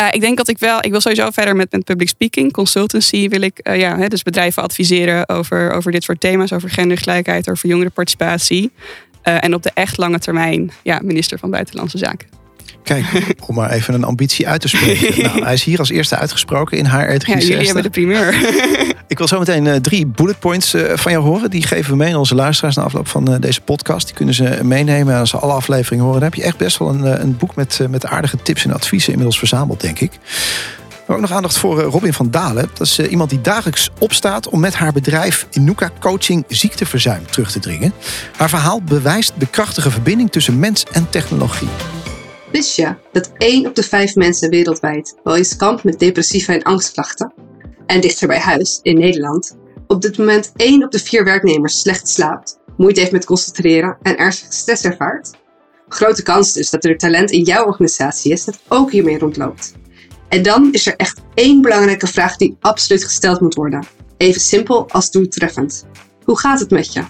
Uh, 0.00 0.06
ik 0.10 0.20
denk 0.20 0.36
dat 0.36 0.48
ik 0.48 0.58
wel, 0.58 0.78
ik 0.80 0.90
wil 0.90 1.00
sowieso 1.00 1.30
verder 1.30 1.56
met, 1.56 1.84
public 1.84 2.08
speaking, 2.08 2.52
consultancy 2.52 3.28
wil 3.28 3.40
ik, 3.40 3.60
uh, 3.68 3.78
ja, 3.78 3.98
hè, 3.98 4.08
dus 4.08 4.22
bedrijven 4.22 4.62
adviseren 4.62 5.28
over, 5.28 5.72
over 5.72 5.92
dit 5.92 6.02
soort 6.02 6.20
thema's, 6.20 6.52
over 6.52 6.70
gendergelijkheid, 6.70 7.50
over 7.50 7.68
jongerenparticipatie. 7.68 8.72
Uh, 9.24 9.44
en 9.44 9.54
op 9.54 9.62
de 9.62 9.70
echt 9.74 9.96
lange 9.96 10.18
termijn, 10.18 10.70
ja, 10.82 11.00
minister 11.02 11.38
van 11.38 11.50
Buitenlandse 11.50 11.98
Zaken. 11.98 12.35
Kijk, 12.86 13.34
om 13.46 13.54
maar 13.54 13.70
even 13.70 13.94
een 13.94 14.04
ambitie 14.04 14.48
uit 14.48 14.60
te 14.60 14.68
spreken. 14.68 15.22
nou, 15.26 15.44
hij 15.44 15.52
is 15.52 15.64
hier 15.64 15.78
als 15.78 15.90
eerste 15.90 16.16
uitgesproken 16.16 16.78
in 16.78 16.84
haar 16.84 17.12
Ja, 17.12 17.38
jullie 17.38 17.64
hebben 17.64 17.82
de 17.82 17.90
primeur. 17.90 18.34
Ik 19.08 19.18
wil 19.18 19.28
zo 19.28 19.38
meteen 19.38 19.64
uh, 19.64 19.74
drie 19.74 20.06
bullet 20.06 20.38
points 20.38 20.74
uh, 20.74 20.82
van 20.94 21.12
jou 21.12 21.24
horen. 21.24 21.50
Die 21.50 21.66
geven 21.66 21.90
we 21.90 21.96
mee 21.96 22.12
aan 22.12 22.18
onze 22.18 22.34
luisteraars 22.34 22.76
na 22.76 22.82
afloop 22.82 23.08
van 23.08 23.30
uh, 23.30 23.36
deze 23.40 23.60
podcast. 23.60 24.06
Die 24.06 24.14
kunnen 24.14 24.34
ze 24.34 24.58
meenemen 24.62 25.14
en 25.14 25.20
als 25.20 25.30
ze 25.30 25.36
alle 25.36 25.52
afleveringen 25.52 26.04
horen. 26.04 26.20
Dan 26.20 26.28
heb 26.28 26.38
je 26.38 26.46
echt 26.46 26.56
best 26.56 26.78
wel 26.78 26.88
een, 26.88 27.20
een 27.22 27.36
boek 27.36 27.54
met, 27.54 27.80
met 27.90 28.06
aardige 28.06 28.36
tips 28.42 28.64
en 28.64 28.72
adviezen 28.72 29.08
inmiddels 29.08 29.38
verzameld, 29.38 29.80
denk 29.80 30.00
ik. 30.00 30.10
Maar 31.06 31.16
ook 31.16 31.22
nog 31.22 31.32
aandacht 31.32 31.58
voor 31.58 31.80
Robin 31.80 32.12
van 32.12 32.30
Dalen. 32.30 32.68
Dat 32.74 32.86
is 32.86 32.98
iemand 32.98 33.30
die 33.30 33.40
dagelijks 33.40 33.90
opstaat 33.98 34.48
om 34.48 34.60
met 34.60 34.74
haar 34.74 34.92
bedrijf 34.92 35.46
Inuka 35.50 35.90
Coaching 36.00 36.44
ziekteverzuim 36.48 37.26
terug 37.30 37.50
te 37.50 37.58
dringen. 37.58 37.92
Haar 38.36 38.48
verhaal 38.48 38.82
bewijst 38.82 39.32
de 39.38 39.46
krachtige 39.46 39.90
verbinding 39.90 40.30
tussen 40.30 40.58
mens 40.58 40.84
en 40.92 41.10
technologie. 41.10 41.68
Wist 42.56 42.76
je 42.76 42.94
dat 43.12 43.32
1 43.36 43.66
op 43.66 43.74
de 43.74 43.82
5 43.82 44.14
mensen 44.14 44.50
wereldwijd 44.50 45.14
wel 45.24 45.36
eens 45.36 45.56
kampt 45.56 45.84
met 45.84 45.98
depressieve 45.98 46.52
en 46.52 46.62
angstklachten? 46.62 47.32
En 47.86 48.00
dichter 48.00 48.28
bij 48.28 48.38
huis, 48.38 48.78
in 48.82 48.98
Nederland, 48.98 49.56
op 49.86 50.02
dit 50.02 50.18
moment 50.18 50.52
1 50.56 50.84
op 50.84 50.90
de 50.90 50.98
4 50.98 51.24
werknemers 51.24 51.80
slecht 51.80 52.08
slaapt, 52.08 52.58
moeite 52.76 53.00
heeft 53.00 53.12
met 53.12 53.24
concentreren 53.24 53.98
en 54.02 54.16
ernstig 54.16 54.52
stress 54.52 54.84
ervaart? 54.84 55.30
Grote 55.88 56.22
kans 56.22 56.52
dus 56.52 56.70
dat 56.70 56.84
er 56.84 56.98
talent 56.98 57.30
in 57.30 57.42
jouw 57.42 57.64
organisatie 57.64 58.32
is 58.32 58.44
dat 58.44 58.58
ook 58.68 58.90
hiermee 58.90 59.18
rondloopt. 59.18 59.74
En 60.28 60.42
dan 60.42 60.72
is 60.72 60.86
er 60.86 60.96
echt 60.96 61.20
één 61.34 61.60
belangrijke 61.60 62.06
vraag 62.06 62.36
die 62.36 62.56
absoluut 62.60 63.04
gesteld 63.04 63.40
moet 63.40 63.54
worden. 63.54 63.86
Even 64.16 64.40
simpel 64.40 64.88
als 64.90 65.10
doeltreffend. 65.10 65.86
Hoe 66.24 66.38
gaat 66.38 66.60
het 66.60 66.70
met 66.70 66.92
je? 66.92 67.04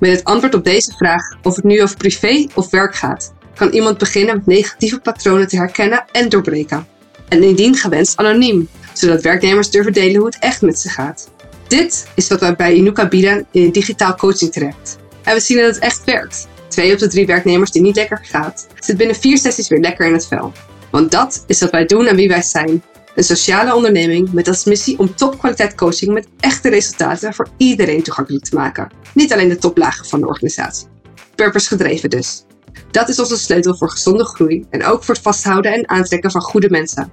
Met 0.00 0.10
het 0.10 0.24
antwoord 0.24 0.54
op 0.54 0.64
deze 0.64 0.92
vraag, 0.92 1.22
of 1.42 1.56
het 1.56 1.64
nu 1.64 1.82
over 1.82 1.96
privé 1.96 2.46
of 2.54 2.70
werk 2.70 2.94
gaat, 2.94 3.34
kan 3.56 3.70
iemand 3.70 3.98
beginnen 3.98 4.34
met 4.34 4.46
negatieve 4.46 5.00
patronen 5.00 5.48
te 5.48 5.56
herkennen 5.56 6.04
en 6.12 6.28
doorbreken. 6.28 6.86
En 7.28 7.42
indien 7.42 7.74
gewenst 7.74 8.16
anoniem, 8.16 8.68
zodat 8.92 9.22
werknemers 9.22 9.70
durven 9.70 9.92
delen 9.92 10.16
hoe 10.16 10.26
het 10.26 10.38
echt 10.38 10.62
met 10.62 10.78
ze 10.78 10.88
gaat. 10.88 11.30
Dit 11.68 12.06
is 12.14 12.28
wat 12.28 12.40
wij 12.40 12.56
bij 12.56 12.74
Inuka 12.74 13.08
bieden 13.08 13.46
in 13.50 13.70
digitaal 13.70 14.14
coaching 14.14 14.52
traject. 14.52 14.96
En 15.22 15.34
we 15.34 15.40
zien 15.40 15.56
dat 15.56 15.74
het 15.74 15.78
echt 15.78 16.04
werkt. 16.04 16.46
Twee 16.68 16.92
op 16.92 16.98
de 16.98 17.08
drie 17.08 17.26
werknemers 17.26 17.70
die 17.70 17.82
niet 17.82 17.96
lekker 17.96 18.20
gaat, 18.22 18.66
zit 18.78 18.96
binnen 18.96 19.16
vier 19.16 19.38
sessies 19.38 19.68
weer 19.68 19.80
lekker 19.80 20.06
in 20.06 20.12
het 20.12 20.26
vel. 20.26 20.52
Want 20.90 21.10
dat 21.10 21.44
is 21.46 21.60
wat 21.60 21.70
wij 21.70 21.86
doen 21.86 22.06
en 22.06 22.16
wie 22.16 22.28
wij 22.28 22.42
zijn. 22.42 22.82
Een 23.14 23.24
sociale 23.24 23.74
onderneming 23.74 24.32
met 24.32 24.48
als 24.48 24.64
missie 24.64 24.98
om 24.98 25.14
topkwaliteit 25.14 25.74
coaching 25.74 26.12
met 26.12 26.28
echte 26.40 26.68
resultaten 26.68 27.34
voor 27.34 27.48
iedereen 27.56 28.02
toegankelijk 28.02 28.44
te 28.44 28.54
maken. 28.54 28.90
Niet 29.14 29.32
alleen 29.32 29.48
de 29.48 29.58
toplagen 29.58 30.06
van 30.06 30.20
de 30.20 30.26
organisatie. 30.26 30.86
Purpose 31.34 31.68
gedreven 31.68 32.10
dus. 32.10 32.44
Dat 32.90 33.08
is 33.08 33.20
onze 33.20 33.38
sleutel 33.38 33.76
voor 33.76 33.90
gezonde 33.90 34.24
groei 34.24 34.66
en 34.70 34.84
ook 34.84 35.04
voor 35.04 35.14
het 35.14 35.22
vasthouden 35.22 35.72
en 35.72 35.88
aantrekken 35.88 36.30
van 36.30 36.40
goede 36.40 36.70
mensen. 36.70 37.10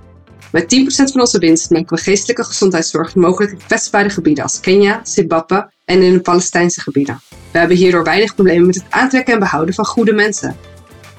Met 0.52 0.64
10% 0.64 1.12
van 1.12 1.20
onze 1.20 1.40
winst 1.40 1.70
maken 1.70 1.96
we 1.96 2.04
geestelijke 2.04 2.44
gezondheidszorg 2.44 3.16
mogelijk 3.16 3.52
in 3.52 3.62
kwetsbare 3.66 4.10
gebieden 4.10 4.44
als 4.44 4.60
Kenia, 4.60 5.00
Zimbabwe 5.04 5.72
en 5.86 6.02
in 6.02 6.14
de 6.14 6.22
Palestijnse 6.22 6.82
gebieden. 6.82 7.22
We 7.52 7.60
hebben 7.60 7.78
hierdoor 7.78 8.04
weinig 8.04 8.36
problemen 8.36 8.66
met 8.66 8.76
het 8.76 8.86
aantrekken 8.90 9.34
en 9.34 9.40
behouden 9.40 9.76
van 9.76 9.86
goede 9.86 10.14
mensen. 10.14 10.56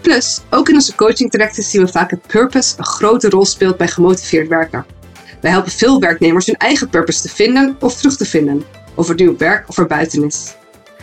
Plus, 0.01 0.41
ook 0.51 0.69
in 0.69 0.75
onze 0.75 0.95
coaching 0.95 1.31
trajecten 1.31 1.63
zien 1.63 1.85
we 1.85 1.89
vaak 1.89 2.11
dat 2.11 2.27
purpose 2.27 2.75
een 2.79 2.87
grote 2.87 3.29
rol 3.29 3.45
speelt 3.45 3.77
bij 3.77 3.89
gemotiveerd 3.89 4.49
werken. 4.49 4.87
Wij 5.41 5.51
helpen 5.51 5.73
veel 5.73 6.01
werknemers 6.01 6.47
hun 6.47 6.57
eigen 6.57 6.89
purpose 6.89 7.21
te 7.21 7.29
vinden 7.29 7.77
of 7.81 7.97
terug 7.97 8.17
te 8.17 8.25
vinden, 8.25 8.65
of 8.95 9.09
het 9.09 9.19
nu 9.19 9.29
op 9.29 9.39
werk 9.39 9.69
of 9.69 9.79
erbuiten 9.79 10.25
is. 10.25 10.55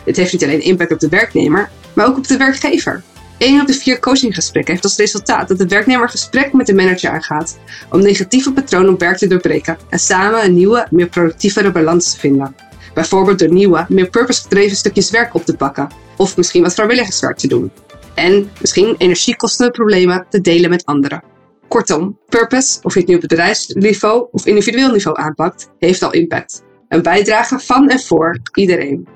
Dit 0.04 0.16
heeft 0.16 0.32
niet 0.32 0.44
alleen 0.44 0.62
impact 0.62 0.92
op 0.92 1.00
de 1.00 1.08
werknemer, 1.08 1.70
maar 1.92 2.06
ook 2.06 2.16
op 2.16 2.26
de 2.26 2.36
werkgever. 2.36 3.02
1 3.42 3.60
op 3.60 3.66
de 3.66 3.74
4 3.74 3.98
coachinggesprekken 3.98 4.72
heeft 4.72 4.84
als 4.84 4.96
resultaat 4.96 5.48
dat 5.48 5.58
de 5.58 5.66
werknemer 5.66 6.08
gesprek 6.08 6.52
met 6.52 6.66
de 6.66 6.74
manager 6.74 7.10
aangaat 7.10 7.58
om 7.90 8.02
negatieve 8.02 8.52
patronen 8.52 8.92
op 8.92 9.00
werk 9.00 9.16
te 9.16 9.26
doorbreken 9.26 9.76
en 9.88 9.98
samen 9.98 10.44
een 10.44 10.54
nieuwe, 10.54 10.86
meer 10.90 11.08
productievere 11.08 11.72
balans 11.72 12.12
te 12.12 12.18
vinden. 12.18 12.54
Bijvoorbeeld 12.94 13.38
door 13.38 13.52
nieuwe, 13.52 13.86
meer 13.88 14.10
purpose-gedreven 14.10 14.76
stukjes 14.76 15.10
werk 15.10 15.34
op 15.34 15.44
te 15.44 15.56
pakken 15.56 15.88
of 16.16 16.36
misschien 16.36 16.62
wat 16.62 16.74
vrijwilligerswerk 16.74 17.36
te 17.36 17.48
doen. 17.48 17.70
En 18.14 18.50
misschien 18.60 18.94
energiekostende 18.98 19.70
problemen 19.72 20.26
te 20.28 20.40
delen 20.40 20.70
met 20.70 20.84
anderen. 20.84 21.22
Kortom, 21.68 22.18
purpose, 22.28 22.78
of 22.82 22.94
je 22.94 23.00
het 23.00 23.08
nu 23.08 23.14
op 23.14 23.20
bedrijfsniveau 23.20 24.28
of 24.30 24.46
individueel 24.46 24.90
niveau 24.90 25.18
aanpakt, 25.18 25.70
heeft 25.78 26.02
al 26.02 26.12
impact. 26.12 26.62
Een 26.88 27.02
bijdrage 27.02 27.58
van 27.58 27.88
en 27.88 28.00
voor 28.00 28.38
iedereen. 28.54 29.08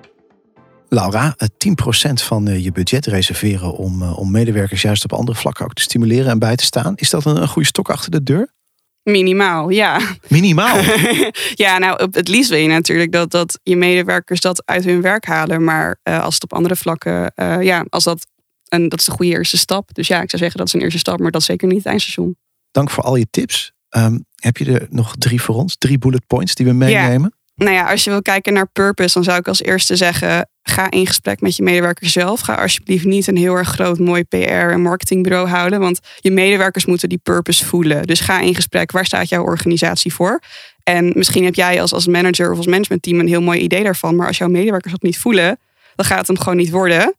Laura, 0.97 1.37
10% 1.37 2.13
van 2.13 2.49
eh, 2.49 2.65
je 2.65 2.73
budget 2.73 3.07
reserveren 3.07 3.73
om, 3.73 4.03
eh, 4.03 4.19
om 4.19 4.31
medewerkers 4.31 4.83
juist 4.83 5.05
op 5.05 5.13
andere 5.13 5.39
vlakken 5.39 5.65
ook 5.65 5.73
te 5.73 5.83
stimuleren 5.83 6.31
en 6.31 6.39
bij 6.39 6.57
te 6.57 6.65
staan. 6.65 6.93
Is 6.97 7.11
dat 7.11 7.25
een, 7.25 7.37
een 7.37 7.49
goede 7.49 7.69
stok 7.69 7.91
achter 7.91 8.11
de 8.11 8.23
deur? 8.23 8.55
Minimaal, 9.03 9.69
ja. 9.69 10.01
Minimaal? 10.29 10.81
ja, 11.65 11.79
nou, 11.79 12.09
het 12.11 12.29
liefst 12.29 12.51
wil 12.51 12.59
je 12.59 12.69
natuurlijk 12.69 13.13
dat, 13.13 13.31
dat 13.31 13.59
je 13.63 13.77
medewerkers 13.77 14.41
dat 14.41 14.63
uit 14.67 14.85
hun 14.85 15.01
werk 15.01 15.27
halen. 15.27 15.65
Maar 15.65 15.99
uh, 16.05 16.23
als 16.23 16.35
het 16.35 16.43
op 16.43 16.53
andere 16.53 16.77
vlakken, 16.77 17.33
uh, 17.37 17.63
ja, 17.63 17.85
als 17.89 18.05
dat, 18.05 18.27
en 18.69 18.89
dat 18.89 18.99
is 18.99 19.05
de 19.05 19.11
goede 19.11 19.33
eerste 19.33 19.57
stap. 19.57 19.95
Dus 19.95 20.07
ja, 20.07 20.23
ik 20.23 20.31
zou 20.31 20.43
zeggen 20.43 20.59
dat 20.59 20.67
is 20.67 20.73
een 20.73 20.81
eerste 20.81 20.99
stap, 20.99 21.19
maar 21.19 21.31
dat 21.31 21.41
is 21.41 21.47
zeker 21.47 21.69
niet 21.69 21.77
het 21.77 21.87
eindstation. 21.87 22.37
Dank 22.71 22.91
voor 22.91 23.05
al 23.05 23.17
je 23.17 23.27
tips. 23.31 23.73
Um, 23.97 24.25
heb 24.35 24.57
je 24.57 24.73
er 24.73 24.87
nog 24.91 25.15
drie 25.19 25.43
voor 25.43 25.55
ons? 25.55 25.77
Drie 25.79 25.99
bullet 25.99 26.27
points 26.27 26.55
die 26.55 26.67
we 26.67 26.73
meenemen? 26.73 27.35
Ja. 27.55 27.65
Nou 27.65 27.77
ja, 27.77 27.91
als 27.91 28.05
je 28.05 28.11
wil 28.11 28.23
kijken 28.23 28.53
naar 28.53 28.69
purpose, 28.69 29.15
dan 29.15 29.25
zou 29.25 29.39
ik 29.39 29.49
als 29.49 29.63
eerste 29.63 29.97
zeggen: 29.97 30.49
ga 30.69 30.91
in 30.91 31.07
gesprek 31.07 31.41
met 31.41 31.57
je 31.57 31.63
medewerkers 31.63 32.13
zelf. 32.13 32.41
Ga 32.41 32.55
alsjeblieft 32.55 33.05
niet 33.05 33.27
een 33.27 33.37
heel 33.37 33.55
erg 33.55 33.69
groot, 33.69 33.99
mooi 33.99 34.25
PR- 34.25 34.37
en 34.45 34.81
marketingbureau 34.81 35.49
houden. 35.49 35.81
Want 35.81 36.01
je 36.21 36.31
medewerkers 36.31 36.87
moeten 36.87 37.09
die 37.09 37.21
purpose 37.23 37.67
voelen. 37.67 38.03
Dus 38.03 38.21
ga 38.21 38.41
in 38.41 38.55
gesprek. 38.55 38.91
Waar 38.91 39.05
staat 39.05 39.29
jouw 39.29 39.45
organisatie 39.45 40.15
voor? 40.15 40.41
En 40.83 41.13
misschien 41.15 41.45
heb 41.45 41.55
jij 41.55 41.81
als, 41.81 41.93
als 41.93 42.07
manager 42.07 42.51
of 42.51 42.57
als 42.57 42.67
managementteam 42.67 43.21
een 43.21 43.29
heel 43.29 43.43
mooi 43.43 43.61
idee 43.61 43.83
daarvan. 43.83 44.17
Maar 44.17 44.27
als 44.27 44.39
jouw 44.39 44.49
medewerkers 44.49 44.93
dat 44.93 45.03
niet 45.03 45.19
voelen, 45.19 45.59
dan 45.95 46.07
gaat 46.07 46.19
het 46.19 46.27
hem 46.27 46.39
gewoon 46.39 46.57
niet 46.57 46.71
worden. 46.71 47.15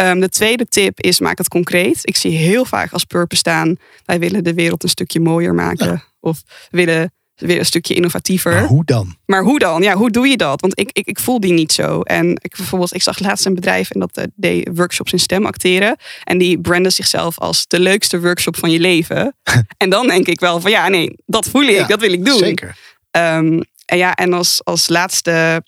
Um, 0.00 0.20
de 0.20 0.28
tweede 0.28 0.66
tip 0.66 1.00
is: 1.00 1.20
maak 1.20 1.38
het 1.38 1.48
concreet. 1.48 1.98
Ik 2.02 2.16
zie 2.16 2.36
heel 2.36 2.64
vaak 2.64 2.92
als 2.92 3.04
purpose 3.04 3.40
staan: 3.40 3.76
wij 4.04 4.18
willen 4.18 4.44
de 4.44 4.54
wereld 4.54 4.82
een 4.82 4.88
stukje 4.88 5.20
mooier 5.20 5.54
maken. 5.54 5.86
Ja. 5.86 6.04
Of 6.20 6.42
willen 6.70 7.12
weer 7.38 7.58
een 7.58 7.66
stukje 7.66 7.94
innovatiever. 7.94 8.52
Maar 8.52 8.66
hoe 8.66 8.84
dan? 8.84 9.16
Maar 9.26 9.42
hoe 9.42 9.58
dan? 9.58 9.82
Ja, 9.82 9.94
hoe 9.94 10.10
doe 10.10 10.28
je 10.28 10.36
dat? 10.36 10.60
Want 10.60 10.78
ik, 10.78 10.90
ik, 10.92 11.06
ik 11.06 11.18
voel 11.18 11.40
die 11.40 11.52
niet 11.52 11.72
zo. 11.72 12.00
En 12.00 12.30
ik, 12.30 12.56
bijvoorbeeld, 12.56 12.94
ik 12.94 13.02
zag 13.02 13.18
laatst 13.18 13.46
een 13.46 13.54
bedrijf 13.54 13.90
en 13.90 14.00
dat 14.00 14.18
uh, 14.18 14.24
deed 14.34 14.68
workshops 14.74 15.12
in 15.12 15.18
stem 15.18 15.46
acteren. 15.46 15.96
En 16.24 16.38
die 16.38 16.60
brandde 16.60 16.90
zichzelf 16.90 17.38
als 17.38 17.66
de 17.66 17.80
leukste 17.80 18.20
workshop 18.20 18.56
van 18.56 18.70
je 18.70 18.80
leven. 18.80 19.36
en 19.76 19.90
dan 19.90 20.06
denk 20.06 20.26
ik 20.26 20.40
wel 20.40 20.60
van 20.60 20.70
ja, 20.70 20.88
nee, 20.88 21.16
dat 21.26 21.48
voel 21.48 21.62
ik, 21.62 21.76
ja, 21.76 21.86
dat 21.86 22.00
wil 22.00 22.12
ik 22.12 22.24
doen. 22.24 22.38
Zeker. 22.38 22.76
Um, 23.10 23.62
en 23.84 23.98
ja, 23.98 24.14
en 24.14 24.32
als, 24.32 24.60
als 24.64 24.88
laatste 24.88 25.62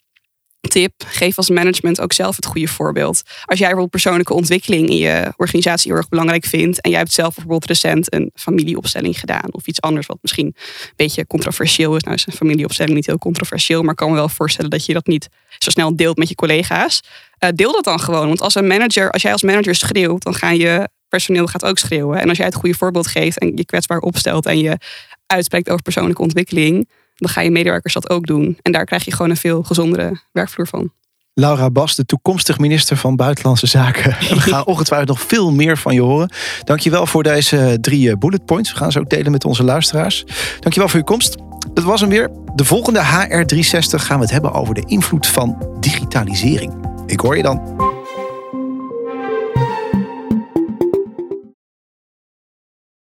tip, 0.68 0.92
geef 1.06 1.36
als 1.36 1.50
management 1.50 2.00
ook 2.00 2.12
zelf 2.12 2.36
het 2.36 2.46
goede 2.46 2.66
voorbeeld. 2.66 3.22
Als 3.24 3.58
jij 3.58 3.58
bijvoorbeeld 3.58 3.90
persoonlijke 3.90 4.34
ontwikkeling 4.34 4.88
in 4.88 4.96
je 4.96 5.32
organisatie 5.36 5.90
heel 5.90 6.00
erg 6.00 6.08
belangrijk 6.08 6.44
vindt 6.44 6.80
en 6.80 6.90
jij 6.90 6.98
hebt 6.98 7.12
zelf 7.12 7.34
bijvoorbeeld 7.34 7.66
recent 7.66 8.14
een 8.14 8.30
familieopstelling 8.34 9.20
gedaan 9.20 9.52
of 9.52 9.66
iets 9.66 9.80
anders 9.80 10.06
wat 10.06 10.18
misschien 10.20 10.46
een 10.46 10.92
beetje 10.96 11.26
controversieel 11.26 11.96
is. 11.96 12.02
Nou 12.02 12.16
is 12.16 12.26
een 12.26 12.32
familieopstelling 12.32 12.94
niet 12.94 13.06
heel 13.06 13.18
controversieel, 13.18 13.80
maar 13.80 13.90
ik 13.90 13.96
kan 13.96 14.08
me 14.08 14.14
wel 14.14 14.28
voorstellen 14.28 14.70
dat 14.70 14.86
je 14.86 14.92
dat 14.92 15.06
niet 15.06 15.28
zo 15.58 15.70
snel 15.70 15.96
deelt 15.96 16.16
met 16.16 16.28
je 16.28 16.34
collega's. 16.34 17.00
Uh, 17.44 17.50
deel 17.54 17.72
dat 17.72 17.84
dan 17.84 18.00
gewoon, 18.00 18.26
want 18.26 18.40
als 18.40 18.54
een 18.54 18.66
manager, 18.66 19.10
als 19.10 19.22
jij 19.22 19.32
als 19.32 19.42
manager 19.42 19.74
schreeuwt, 19.74 20.22
dan 20.22 20.34
gaan 20.34 20.56
je 20.56 20.88
personeel 21.08 21.46
gaat 21.46 21.64
ook 21.64 21.78
schreeuwen. 21.78 22.20
En 22.20 22.28
als 22.28 22.36
jij 22.36 22.46
het 22.46 22.54
goede 22.54 22.76
voorbeeld 22.76 23.06
geeft 23.06 23.38
en 23.38 23.56
je 23.56 23.64
kwetsbaar 23.64 23.98
opstelt 23.98 24.46
en 24.46 24.58
je 24.58 24.78
uitspreekt 25.26 25.68
over 25.68 25.82
persoonlijke 25.82 26.22
ontwikkeling, 26.22 26.88
dan 27.20 27.30
ga 27.30 27.40
je 27.40 27.50
medewerkers 27.50 27.94
dat 27.94 28.10
ook 28.10 28.26
doen. 28.26 28.58
En 28.62 28.72
daar 28.72 28.84
krijg 28.84 29.04
je 29.04 29.12
gewoon 29.12 29.30
een 29.30 29.36
veel 29.36 29.62
gezondere 29.62 30.20
werkvloer 30.32 30.66
van. 30.66 30.92
Laura 31.34 31.70
Bas, 31.70 31.94
de 31.94 32.04
toekomstig 32.04 32.58
minister 32.58 32.96
van 32.96 33.16
Buitenlandse 33.16 33.66
Zaken. 33.66 34.10
We 34.34 34.40
gaan 34.40 34.66
ongetwijfeld 34.66 35.08
nog 35.08 35.20
veel 35.20 35.52
meer 35.52 35.78
van 35.78 35.94
je 35.94 36.00
horen. 36.00 36.32
Dankjewel 36.64 37.06
voor 37.06 37.22
deze 37.22 37.78
drie 37.80 38.18
bullet 38.18 38.44
points. 38.44 38.72
We 38.72 38.76
gaan 38.76 38.92
ze 38.92 38.98
ook 38.98 39.10
delen 39.10 39.32
met 39.32 39.44
onze 39.44 39.64
luisteraars. 39.64 40.24
Dankjewel 40.60 40.88
voor 40.88 40.98
je 40.98 41.04
komst. 41.04 41.36
Dat 41.74 41.84
was 41.84 42.00
hem 42.00 42.10
weer. 42.10 42.30
De 42.54 42.64
volgende 42.64 43.00
HR360 43.00 43.94
gaan 43.94 44.16
we 44.16 44.22
het 44.22 44.30
hebben 44.30 44.52
over 44.52 44.74
de 44.74 44.84
invloed 44.86 45.26
van 45.26 45.76
digitalisering. 45.80 46.74
Ik 47.06 47.20
hoor 47.20 47.36
je 47.36 47.42
dan. 47.42 47.89